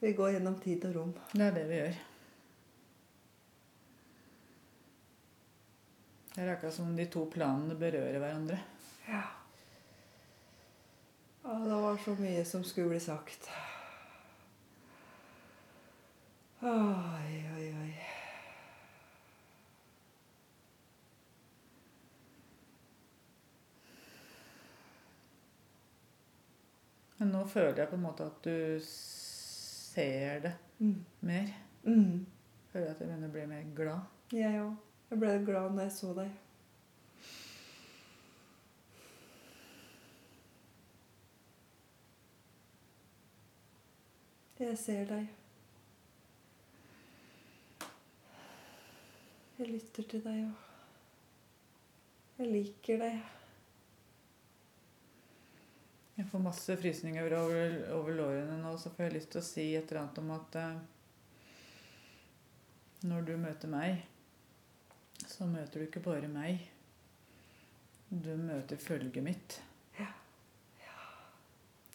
Vi 0.00 0.12
går 0.12 0.30
gjennom 0.36 0.58
tid 0.62 0.84
og 0.84 0.94
rom. 0.94 1.14
Det 1.32 1.42
er 1.48 1.56
det 1.56 1.64
vi 1.72 1.78
gjør. 1.80 1.96
Det 6.34 6.42
er 6.44 6.52
akkurat 6.54 6.74
som 6.76 6.86
om 6.92 6.96
de 6.98 7.06
to 7.10 7.24
planene 7.34 7.74
berører 7.78 8.18
hverandre. 8.22 8.60
Ja. 9.08 9.22
Ja, 11.44 11.58
det 11.64 11.80
var 11.82 11.98
så 12.04 12.14
mye 12.20 12.44
som 12.46 12.62
skulle 12.64 12.94
bli 12.94 13.00
sagt. 13.02 13.50
Oi, 16.62 17.33
Men 27.18 27.30
nå 27.30 27.44
føler 27.46 27.78
jeg 27.84 27.88
på 27.92 27.96
en 27.98 28.02
måte 28.02 28.26
at 28.26 28.40
du 28.42 28.78
ser 28.84 30.40
det 30.48 30.54
Mm. 30.80 31.04
mer. 31.20 31.52
Mm. 31.86 32.26
Føler 32.72 32.90
at 32.90 32.98
jeg 33.00 33.08
begynner 33.08 33.28
å 33.28 33.32
bli 33.32 33.46
mer 33.46 33.68
glad. 33.76 34.00
Jeg 34.32 34.60
òg. 34.60 34.74
Jeg 35.10 35.18
ble 35.20 35.44
glad 35.46 35.70
når 35.76 35.82
jeg 35.82 35.92
så 35.92 36.14
deg. 36.16 36.30
Jeg 44.58 44.78
ser 44.78 45.04
deg. 45.08 45.28
Jeg 49.58 49.68
lytter 49.70 50.06
til 50.10 50.22
deg 50.24 50.38
og 50.44 50.54
Jeg 52.38 52.50
liker 52.50 52.98
deg. 52.98 53.18
Jeg 56.16 56.26
får 56.30 56.42
masse 56.44 56.76
frysninger 56.78 57.32
over, 57.34 57.72
over 57.96 58.14
lårene 58.14 58.58
nå, 58.62 58.76
så 58.78 58.90
får 58.94 59.08
jeg 59.08 59.14
lyst 59.16 59.30
til 59.34 59.40
å 59.40 59.46
si 59.46 59.64
et 59.74 59.88
eller 59.90 60.02
annet 60.04 60.20
om 60.22 60.30
at 60.36 60.58
eh, 60.60 60.76
når 63.10 63.26
du 63.26 63.32
møter 63.42 63.68
meg, 63.72 64.04
så 65.26 65.46
møter 65.50 65.80
du 65.82 65.86
ikke 65.88 66.04
bare 66.04 66.28
meg. 66.30 66.62
Du 68.14 68.30
møter 68.38 68.78
følget 68.78 69.24
mitt. 69.26 69.58
Ja. 69.98 70.06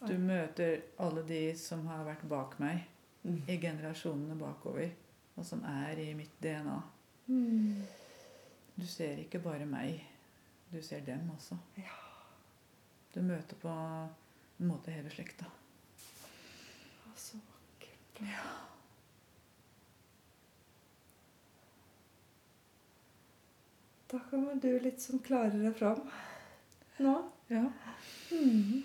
Du 0.04 0.14
møter 0.20 0.82
alle 1.00 1.24
de 1.28 1.40
som 1.58 1.86
har 1.90 2.04
vært 2.08 2.26
bak 2.30 2.58
meg 2.62 2.86
Mm. 3.20 3.42
i 3.52 3.58
generasjonene 3.60 4.32
bakover, 4.40 4.88
og 5.36 5.44
som 5.44 5.60
er 5.68 5.98
i 6.00 6.14
mitt 6.16 6.38
DNA. 6.40 6.78
Mm. 7.28 7.82
Du 8.80 8.86
ser 8.88 9.18
ikke 9.20 9.42
bare 9.44 9.66
meg, 9.68 9.98
du 10.72 10.78
ser 10.80 11.02
dem 11.04 11.26
også. 11.34 11.58
Ja. 11.76 11.98
Du 13.14 13.20
møter 13.26 13.58
på 13.58 13.70
en 13.70 14.68
måte 14.68 14.92
hele 14.94 15.10
slekta. 15.10 15.48
Å, 17.06 17.14
Så 17.18 17.40
vakkert. 17.40 18.20
Da 24.10 24.18
kommer 24.30 24.58
du 24.62 24.70
litt 24.82 25.02
sånn 25.02 25.22
klarere 25.22 25.72
fram 25.78 26.00
nå. 27.00 27.16
Ja. 27.50 27.66
Mm. 28.30 28.82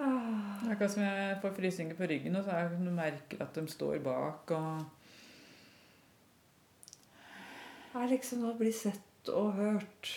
Det 0.00 0.06
er 0.06 0.72
akkurat 0.72 0.92
som 0.94 1.02
jeg 1.02 1.36
får 1.42 1.52
frysninger 1.56 1.96
på 1.96 2.08
ryggen, 2.08 2.36
og 2.36 2.44
så 2.44 2.50
er 2.50 2.58
jeg 2.58 2.78
du 2.80 2.90
merker 2.94 3.42
at 3.44 3.54
de 3.54 3.68
står 3.68 3.98
bak. 4.04 4.50
og 4.50 4.84
Det 7.92 8.02
er 8.02 8.12
liksom 8.14 8.44
å 8.48 8.54
bli 8.56 8.72
sett 8.72 9.28
og 9.34 9.52
hørt. 9.58 10.12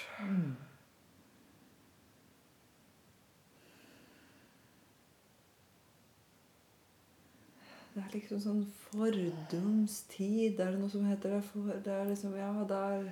Det 7.94 8.02
er 8.02 8.16
liksom 8.16 8.40
sånn 8.42 8.64
fordomstid. 8.88 10.58
Er 10.58 10.72
det 10.72 10.80
noe 10.80 10.90
som 10.90 11.06
heter 11.06 11.36
det? 11.36 11.44
For, 11.52 11.76
det 11.86 11.94
er 11.94 12.10
liksom 12.10 12.34
Ja, 12.40 12.54
det 12.72 12.80
er 12.88 13.12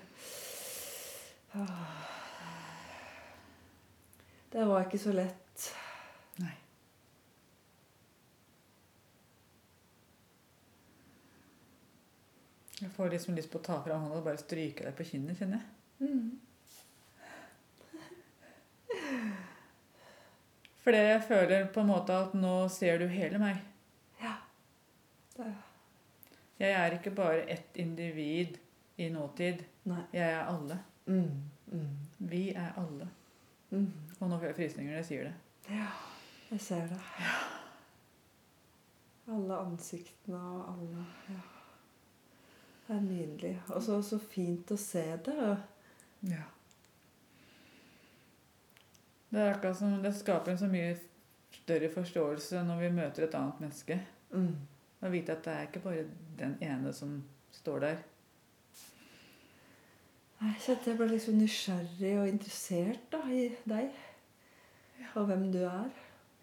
ah. 1.59 2.09
Det 4.51 4.65
var 4.67 4.87
ikke 4.87 4.99
så 4.99 5.13
lett. 5.15 5.67
Nei. 6.41 6.55
Jeg 12.81 12.89
får 12.95 13.09
liksom 13.13 13.35
lyst 13.37 13.51
på 13.53 13.59
å 13.59 13.65
ta 13.65 13.75
fra 13.85 13.97
hånda 13.99 14.17
og 14.17 14.25
bare 14.25 14.41
stryke 14.41 14.85
deg 14.87 14.95
på 14.97 15.05
kinnet, 15.05 15.37
kjenner 15.37 15.61
jeg. 15.61 15.67
Mm. 16.01 16.39
For 20.81 20.97
jeg 20.97 21.21
føler 21.27 21.67
på 21.73 21.83
en 21.83 21.91
måte 21.91 22.15
at 22.17 22.33
nå 22.33 22.55
ser 22.73 22.97
du 23.01 23.05
hele 23.11 23.37
meg. 23.41 23.59
Ja. 24.21 24.33
Det 25.35 25.45
er 25.45 25.59
Jeg 26.61 26.71
er 26.77 26.93
ikke 26.97 27.13
bare 27.17 27.45
ett 27.49 27.77
individ 27.77 28.57
i 28.97 29.09
nåtid. 29.09 29.63
Nei. 29.89 30.01
Jeg 30.13 30.33
er 30.33 30.45
alle. 30.45 30.77
Mm. 31.05 31.49
Mm. 31.71 31.95
Vi 32.17 32.49
er 32.53 32.73
alle. 32.77 33.07
Mm. 33.69 33.87
Og 34.19 34.29
nå 34.29 34.37
får 34.37 34.51
jeg 34.51 34.55
frysninger 34.55 34.91
når 34.91 34.99
jeg 34.99 35.09
sier 35.09 35.29
det. 35.29 35.33
Ja, 35.69 35.87
jeg 36.51 36.61
ser 36.61 36.85
det. 36.89 36.99
Ja. 37.21 37.39
Alle 39.31 39.57
ansiktene 39.63 40.41
og 40.41 40.69
alle 40.73 41.05
ja. 41.29 41.41
Det 42.91 42.97
er 42.97 43.03
nydelig. 43.05 43.53
Og 43.71 43.83
så, 43.83 44.01
så 44.03 44.17
fint 44.19 44.71
å 44.73 44.75
se 44.75 45.05
det. 45.23 45.35
Ja. 46.27 46.41
Det 49.31 49.39
er 49.39 49.53
akkurat 49.53 49.77
som 49.79 49.93
det 50.03 50.11
skaper 50.17 50.51
en 50.51 50.59
så 50.59 50.67
mye 50.67 50.97
større 51.55 51.87
forståelse 51.93 52.65
når 52.67 52.81
vi 52.81 52.89
møter 52.97 53.29
et 53.29 53.37
annet 53.39 53.61
menneske. 53.63 53.95
Mm. 54.35 54.57
Å 54.99 55.11
vite 55.13 55.37
at 55.37 55.47
det 55.47 55.53
er 55.53 55.69
ikke 55.69 55.83
bare 55.85 56.03
den 56.41 56.57
ene 56.67 56.91
som 56.91 57.15
står 57.55 57.79
der. 57.85 58.03
Jeg 60.41 60.59
kjente 60.65 60.91
jeg 60.91 60.99
ble 60.99 61.09
liksom 61.13 61.39
nysgjerrig 61.39 62.13
og 62.19 62.27
interessert 62.33 63.07
da, 63.15 63.23
i 63.31 63.47
deg. 63.71 64.03
Og 65.15 65.31
hvem 65.31 65.47
du 65.55 65.61
er. 65.61 65.95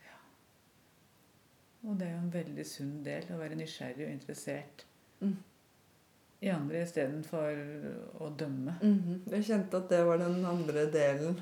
Ja. 0.06 0.16
Og 1.84 2.00
det 2.00 2.08
er 2.08 2.16
jo 2.16 2.24
en 2.24 2.36
veldig 2.40 2.68
sunn 2.72 3.00
del 3.04 3.28
å 3.36 3.42
være 3.44 3.60
nysgjerrig 3.60 4.08
og 4.08 4.16
interessert 4.16 4.88
Mm. 5.18 5.34
I 6.40 6.50
andre 6.54 6.84
istedenfor 6.84 7.58
å 8.22 8.30
dømme. 8.38 8.76
Mhm. 8.82 9.22
Jeg 9.32 9.44
kjente 9.48 9.80
at 9.80 9.88
det 9.90 10.04
var 10.06 10.20
den 10.22 10.44
andre 10.46 10.86
delen. 10.92 11.40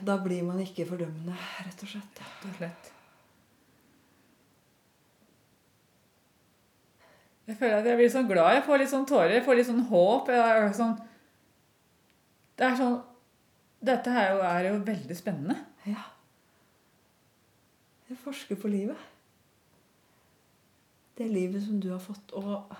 Da 0.00 0.16
blir 0.22 0.42
man 0.46 0.60
ikke 0.62 0.86
fordømmende, 0.88 1.36
rett 1.66 1.82
og 1.82 1.88
slett. 1.88 2.20
Rett 2.22 2.48
og 2.48 2.56
slett. 2.56 2.92
Jeg 7.46 7.58
føler 7.58 7.80
at 7.80 7.88
jeg 7.90 7.98
blir 7.98 8.10
sånn 8.12 8.28
glad. 8.30 8.54
Jeg 8.54 8.64
får 8.66 8.78
litt 8.80 8.92
sånn 8.92 9.08
tårer. 9.08 9.34
Jeg 9.36 9.44
får 9.44 9.58
litt 9.58 9.68
sånn 9.68 9.86
håp. 9.90 10.28
Jeg 10.30 10.38
er 10.40 10.68
sånn, 10.76 10.94
det 12.56 12.68
er 12.68 12.76
sånn 12.78 13.00
Dette 13.82 14.12
her 14.14 14.28
jo 14.30 14.42
er 14.46 14.66
jo 14.68 14.74
veldig 14.86 15.14
spennende. 15.18 15.56
Ja. 15.90 16.04
Jeg 18.06 18.20
forsker 18.22 18.54
på 18.62 18.68
livet. 18.70 18.96
Det 21.18 21.26
livet 21.26 21.64
som 21.64 21.80
du 21.82 21.88
har 21.90 21.98
fått, 21.98 22.30
og 22.38 22.70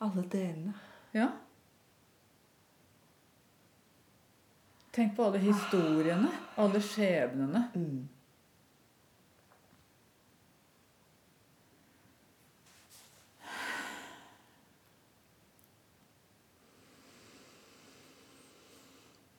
alle 0.00 0.22
delene. 0.22 0.72
Ja. 1.12 1.28
Tenk 4.90 5.16
på 5.16 5.24
alle 5.24 5.38
historiene. 5.38 6.30
Alle 6.56 6.80
skjebnene. 6.82 7.68
Mm. 7.74 8.08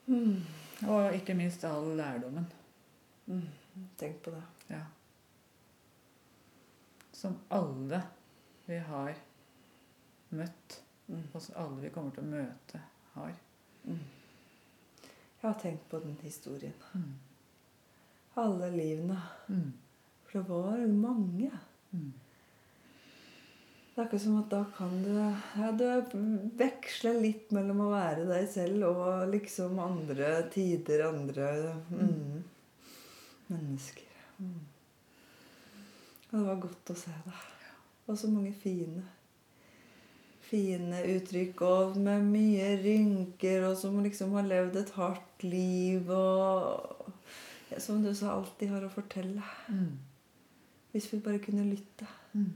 Mm. 0.05 0.37
Og 0.87 1.15
ikke 1.15 1.33
minst 1.33 1.65
all 1.65 1.95
lærdommen. 1.97 2.45
Mm. 3.25 3.49
Tenk 3.97 4.21
på 4.23 4.37
det. 4.37 4.43
Ja. 4.69 4.85
Som 7.11 7.37
alle 7.49 8.03
vi 8.65 8.77
har 8.77 9.13
møtt, 10.31 10.81
Mm. 11.11 11.23
og 11.33 11.41
alle 11.59 11.81
vi 11.81 11.89
kommer 11.91 12.11
til 12.15 12.23
å 12.23 12.31
møte, 12.31 12.79
har. 13.13 13.33
Mm. 13.83 13.99
Jeg 15.41 15.43
har 15.43 15.57
tenkt 15.59 15.89
på 15.89 15.99
den 15.99 16.17
historien. 16.21 16.73
Mm. 16.93 17.13
Alle 18.39 18.69
livene. 18.71 19.17
Mm. 19.49 19.73
For 20.23 20.39
det 20.39 20.49
var 20.49 20.85
mange. 20.87 21.51
Mm. 21.91 22.13
Det 23.91 23.99
er 23.99 24.05
akkurat 24.05 24.23
som 24.23 24.37
at 24.39 24.49
da 24.53 24.61
kan 24.77 24.93
du 25.03 25.09
ja, 25.11 25.71
Du 26.07 26.51
veksler 26.55 27.19
litt 27.19 27.51
mellom 27.51 27.81
å 27.83 27.91
være 27.91 28.23
deg 28.29 28.47
selv 28.53 28.85
og 28.87 29.33
liksom 29.33 29.79
andre 29.83 30.29
tider, 30.53 31.03
andre 31.09 31.49
mm, 31.89 32.43
mennesker. 33.49 34.07
Og 36.31 36.37
det 36.37 36.45
var 36.47 36.61
godt 36.63 36.93
å 36.93 36.95
se 36.95 37.11
det. 37.25 37.41
Og 38.07 38.15
så 38.17 38.31
mange 38.31 38.53
fine 38.55 39.03
fine 40.51 40.99
uttrykk 41.15 41.61
og 41.67 41.97
med 42.03 42.25
mye 42.27 42.73
rynker, 42.83 43.63
og 43.69 43.77
som 43.79 43.99
liksom 44.03 44.33
har 44.35 44.49
levd 44.49 44.75
et 44.81 44.95
hardt 44.97 45.45
liv 45.47 46.09
og 46.11 46.97
Som 47.79 48.01
du 48.03 48.09
sa, 48.13 48.33
alltid 48.35 48.67
har 48.67 48.83
å 48.83 48.89
fortelle. 48.91 49.41
Mm. 49.71 49.93
Hvis 50.91 51.05
vi 51.13 51.21
bare 51.23 51.39
kunne 51.39 51.63
lytte. 51.69 52.03
Mm. 52.33 52.49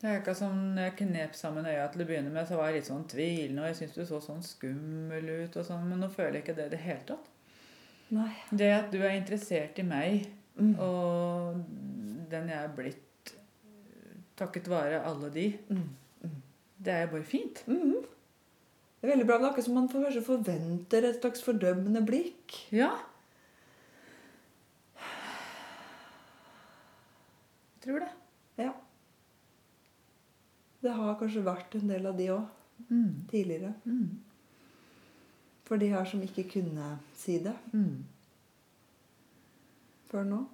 Det 0.00 0.08
er 0.08 0.16
ikke 0.18 0.34
som 0.34 0.56
når 0.74 0.88
jeg 0.88 0.96
knep 1.02 1.34
sammen 1.38 1.68
øya 1.70 1.84
til 1.92 2.02
å 2.02 2.06
begynne 2.08 2.32
med, 2.34 2.48
så 2.48 2.56
var 2.58 2.70
jeg 2.70 2.80
litt 2.80 2.88
sånn 2.88 3.04
tvilende, 3.12 3.62
og 3.62 3.68
jeg 3.68 3.76
syntes 3.78 4.00
du 4.00 4.08
så 4.08 4.18
sånn 4.24 4.42
skummel 4.42 5.28
ut 5.44 5.58
og 5.60 5.66
sånn, 5.68 5.84
men 5.86 6.00
nå 6.02 6.08
føler 6.10 6.40
jeg 6.40 6.46
ikke 6.48 6.56
det 6.56 6.66
i 6.66 6.72
det 6.74 6.82
hele 6.82 7.04
tatt. 7.12 7.30
Nei. 8.16 8.30
Det 8.50 8.70
at 8.74 8.90
du 8.90 8.98
er 9.04 9.14
interessert 9.20 9.78
i 9.78 9.86
meg, 9.86 10.26
Mm. 10.60 10.74
og 10.82 11.60
den 12.28 12.48
jeg 12.50 12.58
er 12.58 12.72
blitt 12.76 13.04
takket 14.40 14.68
være 14.72 15.02
alle 15.06 15.30
de, 15.34 15.46
Mm. 15.68 15.84
Mm. 16.24 16.34
det 16.84 16.92
er 16.94 17.04
jo 17.06 17.12
bare 17.16 17.24
fint. 17.28 17.62
Mhm. 17.68 18.00
Det 19.00 19.08
er 19.08 19.12
veldig 19.16 19.26
bra, 19.28 19.36
det 19.38 19.44
er 19.46 19.50
akkurat 19.52 19.64
som 19.64 19.74
man 19.78 19.88
kanskje 19.88 20.22
forventer 20.26 21.04
et 21.08 21.20
slags 21.22 21.42
fordømmende 21.44 22.02
blikk. 22.06 22.56
Ja. 22.72 22.90
Jeg 27.80 27.84
tror 27.84 27.98
det. 28.04 28.08
Ja. 28.60 28.72
Det 30.82 30.92
har 30.96 31.14
kanskje 31.20 31.44
vært 31.44 31.74
en 31.80 31.88
del 31.92 32.06
av 32.06 32.16
de 32.18 32.26
òg, 32.34 32.46
Mm. 32.90 33.26
tidligere. 33.30 33.74
Mm. 33.84 34.18
For 35.64 35.76
de 35.76 35.88
her 35.88 36.04
som 36.04 36.20
ikke 36.22 36.50
kunne 36.52 36.98
si 37.14 37.38
det 37.38 37.54
Mm. 37.72 38.04
før 40.10 40.24
nå. 40.24 40.46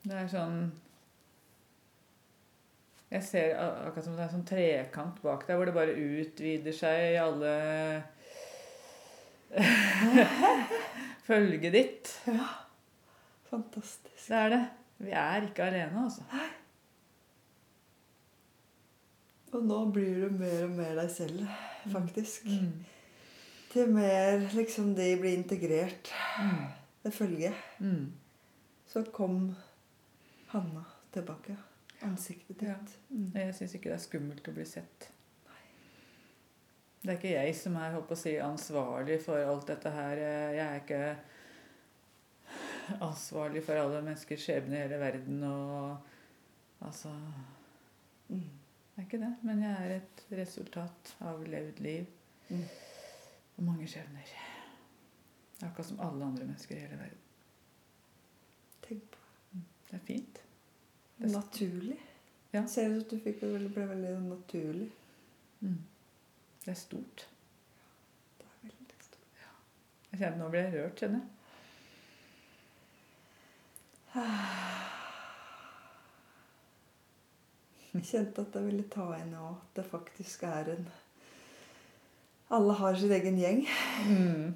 Det 0.00 0.16
er 0.16 0.30
sånn 0.32 0.60
Jeg 3.10 3.26
ser 3.26 3.56
akkurat 3.58 4.06
som 4.06 4.16
det 4.16 4.24
er 4.24 4.32
sånn 4.32 4.46
trekant 4.48 5.20
bak 5.24 5.44
der, 5.48 5.58
hvor 5.58 5.68
det 5.68 5.76
bare 5.76 5.96
utvider 5.98 6.76
seg 6.76 7.04
i 7.10 7.20
alle 7.20 7.54
Følget 11.30 11.74
ditt. 11.74 12.10
Ja. 12.30 12.46
Fantastisk. 13.50 14.28
Det 14.28 14.36
er 14.36 14.52
det. 14.52 14.60
Vi 15.02 15.10
er 15.16 15.46
ikke 15.46 15.66
alene, 15.66 16.04
altså. 16.04 16.22
Og 19.50 19.64
nå 19.66 19.78
blir 19.90 20.20
du 20.22 20.36
mer 20.38 20.64
og 20.68 20.74
mer 20.76 20.92
deg 21.00 21.10
selv, 21.10 21.40
faktisk. 21.90 22.46
Mm. 22.46 22.84
Til 23.72 23.90
mer 23.94 24.44
liksom 24.54 24.92
de 24.94 25.08
blir 25.18 25.34
integrert. 25.34 26.12
Mm. 26.38 26.68
Det 27.02 27.14
følget. 27.14 27.64
Mm. 27.78 28.12
Så 28.86 29.02
kom 29.14 29.56
Hanna 30.52 30.84
tilbake. 31.14 31.56
Ansiktet 32.02 32.58
ditt. 32.58 32.68
Ja. 32.68 32.76
Mm. 33.10 33.26
Jeg 33.34 33.54
syns 33.58 33.74
ikke 33.76 33.90
det 33.92 33.96
er 33.98 34.04
skummelt 34.04 34.48
å 34.48 34.54
bli 34.56 34.64
sett. 34.66 35.10
Det 37.00 37.08
er 37.14 37.16
ikke 37.18 37.32
jeg 37.32 37.54
som 37.56 37.76
er 37.80 37.94
håper 37.96 38.12
å 38.16 38.18
si, 38.20 38.32
ansvarlig 38.44 39.20
for 39.24 39.40
alt 39.40 39.66
dette 39.70 39.90
her. 39.94 40.16
Jeg 40.52 40.64
er 40.66 40.80
ikke 40.82 41.16
ansvarlig 43.00 43.62
for 43.64 43.78
alle 43.80 44.02
menneskers 44.04 44.42
skjebne 44.44 44.76
i 44.76 44.82
hele 44.84 44.98
verden. 45.00 45.42
Og 45.48 46.86
altså 46.86 47.12
Mm. 48.30 48.44
Det 48.94 49.02
er 49.02 49.06
ikke 49.08 49.18
det. 49.24 49.30
Men 49.42 49.62
jeg 49.62 49.72
er 49.86 49.90
et 49.96 50.20
resultat 50.38 51.14
av 51.20 51.40
levd 51.48 51.80
liv 51.80 52.06
Mm. 52.50 52.64
og 53.58 53.64
mange 53.64 53.86
skjebner. 53.88 54.28
Akkurat 55.62 55.86
som 55.86 56.00
alle 56.00 56.24
andre 56.24 56.44
mennesker 56.44 56.76
i 56.76 56.80
hele 56.80 56.98
verden. 56.98 57.18
Tenk 58.82 59.02
på 59.10 59.18
Det 59.90 59.96
er 59.96 60.04
fint. 60.06 60.42
det. 61.18 61.30
Naturlig. 61.32 62.00
Ja. 62.52 62.66
Ser 62.66 62.88
ut 62.88 63.08
som 63.08 63.18
du 63.18 63.24
fikk 63.24 63.40
det 63.40 63.50
ble 63.74 63.86
veldig 63.86 64.14
naturlig. 64.28 64.90
Mm. 65.60 65.78
Det 66.64 66.70
er 66.70 66.78
stort. 66.78 67.28
Det 68.38 68.46
er 68.46 68.68
veldig 68.68 69.02
stort. 69.02 69.42
Jeg 70.12 70.18
kjenner, 70.20 70.38
nå 70.38 70.48
blir 70.50 70.60
jeg 70.60 70.74
rørt, 70.78 71.02
kjenner 71.02 71.20
jeg. 71.20 71.28
Jeg 77.90 78.04
kjente 78.06 78.42
at 78.46 78.54
jeg 78.54 78.62
ville 78.68 78.84
ta 78.86 79.04
inn 79.16 79.32
òg 79.34 79.48
at 79.50 79.70
det 79.80 79.82
faktisk 79.90 80.44
er 80.46 80.68
en 80.76 80.84
Alle 82.54 82.76
har 82.78 82.94
sin 82.98 83.10
egen 83.16 83.38
gjeng. 83.38 83.64
Mm. 84.06 84.54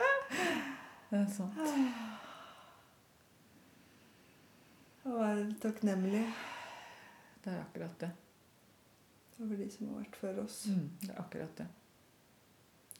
Det 1.10 1.20
er 1.20 1.28
sant. 1.36 1.60
Og 5.04 5.18
være 5.20 5.54
takknemlig 5.60 6.24
Det 7.44 7.52
er 7.52 7.60
akkurat 7.60 7.98
det. 8.00 8.10
over 9.40 9.56
de 9.58 9.66
som 9.70 9.88
har 9.90 9.98
vært 10.04 10.16
før 10.16 10.38
oss. 10.44 10.60
Mm, 10.70 10.90
det 11.00 11.10
er 11.10 11.18
akkurat 11.20 11.56
det. 11.58 11.66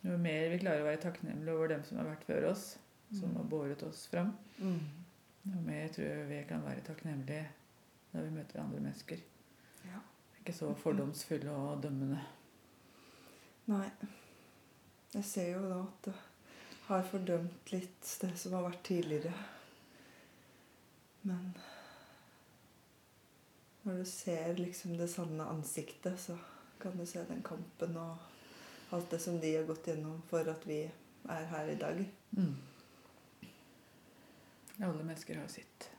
Jo 0.05 0.17
mer 0.21 0.49
vi 0.53 0.59
klarer 0.61 0.83
å 0.83 0.89
være 0.91 1.01
takknemlige 1.01 1.55
over 1.55 1.69
dem 1.73 1.85
som 1.85 1.97
har 2.01 2.09
vært 2.11 2.25
før 2.29 2.49
oss, 2.51 2.65
som 3.15 3.37
har 3.39 3.45
båret 3.49 3.83
oss 3.87 4.07
fram, 4.11 4.35
Mm. 4.59 4.81
jo 5.55 5.61
mer 5.61 5.89
tror 5.89 6.05
jeg 6.07 6.29
vi 6.29 6.43
kan 6.49 6.63
være 6.65 6.83
takknemlige 6.85 7.47
når 8.13 8.23
vi 8.23 8.31
møter 8.31 8.61
andre 8.61 8.81
mennesker. 8.81 9.19
Ja. 9.87 10.01
Ikke 10.41 10.53
så 10.53 10.75
fordomsfulle 10.77 11.51
og 11.51 11.83
dømmende. 11.83 12.21
Nei. 13.67 13.91
Jeg 15.15 15.25
ser 15.25 15.53
jo 15.55 15.69
da 15.69 15.81
at 15.81 16.03
det 16.05 16.15
har 16.89 17.03
fordømt 17.03 17.73
litt 17.73 18.19
det 18.21 18.37
som 18.39 18.53
har 18.53 18.63
vært 18.69 18.83
tidligere. 18.85 19.33
Men 21.23 21.55
når 23.85 23.99
du 24.01 24.05
ser 24.09 24.57
liksom 24.57 24.97
det 24.97 25.09
sanne 25.13 25.45
ansiktet, 25.45 26.21
så 26.21 26.37
kan 26.81 26.97
du 26.99 27.07
se 27.07 27.25
den 27.29 27.43
kampen 27.45 27.97
og 28.01 28.95
alt 28.97 29.11
det 29.11 29.19
som 29.21 29.41
de 29.41 29.57
har 29.57 29.67
gått 29.69 29.89
gjennom 29.89 30.23
for 30.29 30.49
at 30.49 30.65
vi 30.69 30.83
er 31.29 31.51
her 31.51 31.69
i 31.73 31.77
dag. 31.81 32.01
Mm. 32.37 32.55
Alle 34.81 35.05
mennesker 35.05 35.39
har 35.39 35.49
sitt. 35.49 35.91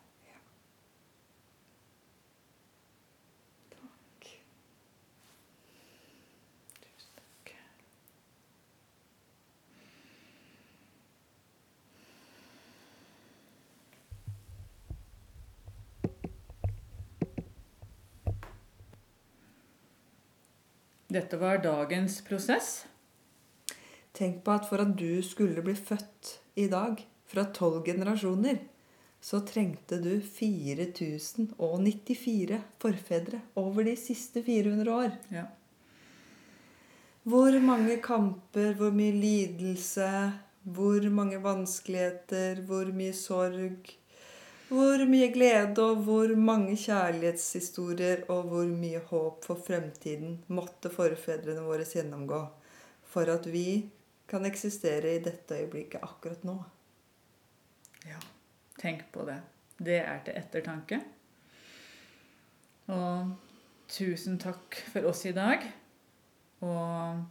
Dette 21.15 21.38
var 21.39 21.62
dagens 21.63 22.17
prosess. 22.28 22.84
Tenk 24.12 24.41
på 24.43 24.51
at 24.51 24.65
for 24.67 24.84
at 24.84 24.97
du 24.99 25.23
skulle 25.23 25.62
bli 25.63 25.71
født 25.78 26.41
i 26.60 26.67
dag, 26.67 27.08
fra 27.25 27.45
tolv 27.56 27.86
generasjoner, 27.86 28.58
så 29.23 29.39
trengte 29.47 29.95
du 30.04 30.19
4094 30.19 32.60
forfedre 32.84 33.39
over 33.62 33.84
de 33.88 33.95
siste 33.95 34.43
400 34.43 34.91
år. 34.91 35.15
Ja. 35.32 35.45
Hvor 37.23 37.60
mange 37.63 37.95
kamper, 38.04 38.75
hvor 38.75 38.91
mye 38.91 39.15
lidelse, 39.15 40.34
hvor 40.67 40.99
mange 41.10 41.39
vanskeligheter, 41.41 42.62
hvor 42.67 42.86
mye 42.91 43.13
sorg. 43.15 43.88
Hvor 44.65 45.04
mye 45.06 45.28
glede 45.30 45.84
og 45.84 45.99
hvor 46.08 46.32
mange 46.41 46.73
kjærlighetshistorier 46.80 48.23
og 48.34 48.47
hvor 48.49 48.69
mye 48.69 49.01
håp 49.12 49.43
for 49.45 49.62
fremtiden 49.62 50.39
måtte 50.47 50.89
forfedrene 50.89 51.62
våre 51.67 51.86
gjennomgå 51.86 52.39
for 53.13 53.30
at 53.30 53.45
vi 53.51 53.91
kan 54.28 54.45
eksistere 54.49 55.15
i 55.15 55.21
dette 55.23 55.60
øyeblikket 55.60 56.01
akkurat 56.04 56.41
nå. 56.47 56.56
Ja, 58.10 58.17
tenk 58.82 59.06
på 59.13 59.25
det. 59.30 59.38
Det 59.78 59.99
er 60.01 60.23
til 60.25 60.39
ettertanke. 60.39 60.99
Og 62.89 63.36
tusen 63.91 64.39
takk 64.41 64.80
for 64.93 65.06
oss 65.12 65.25
i 65.30 65.36
dag. 65.36 65.62
Og 66.65 67.21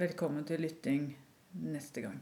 velkommen 0.00 0.44
til 0.44 0.60
lytting 0.60 1.08
neste 1.52 2.04
gang. 2.04 2.20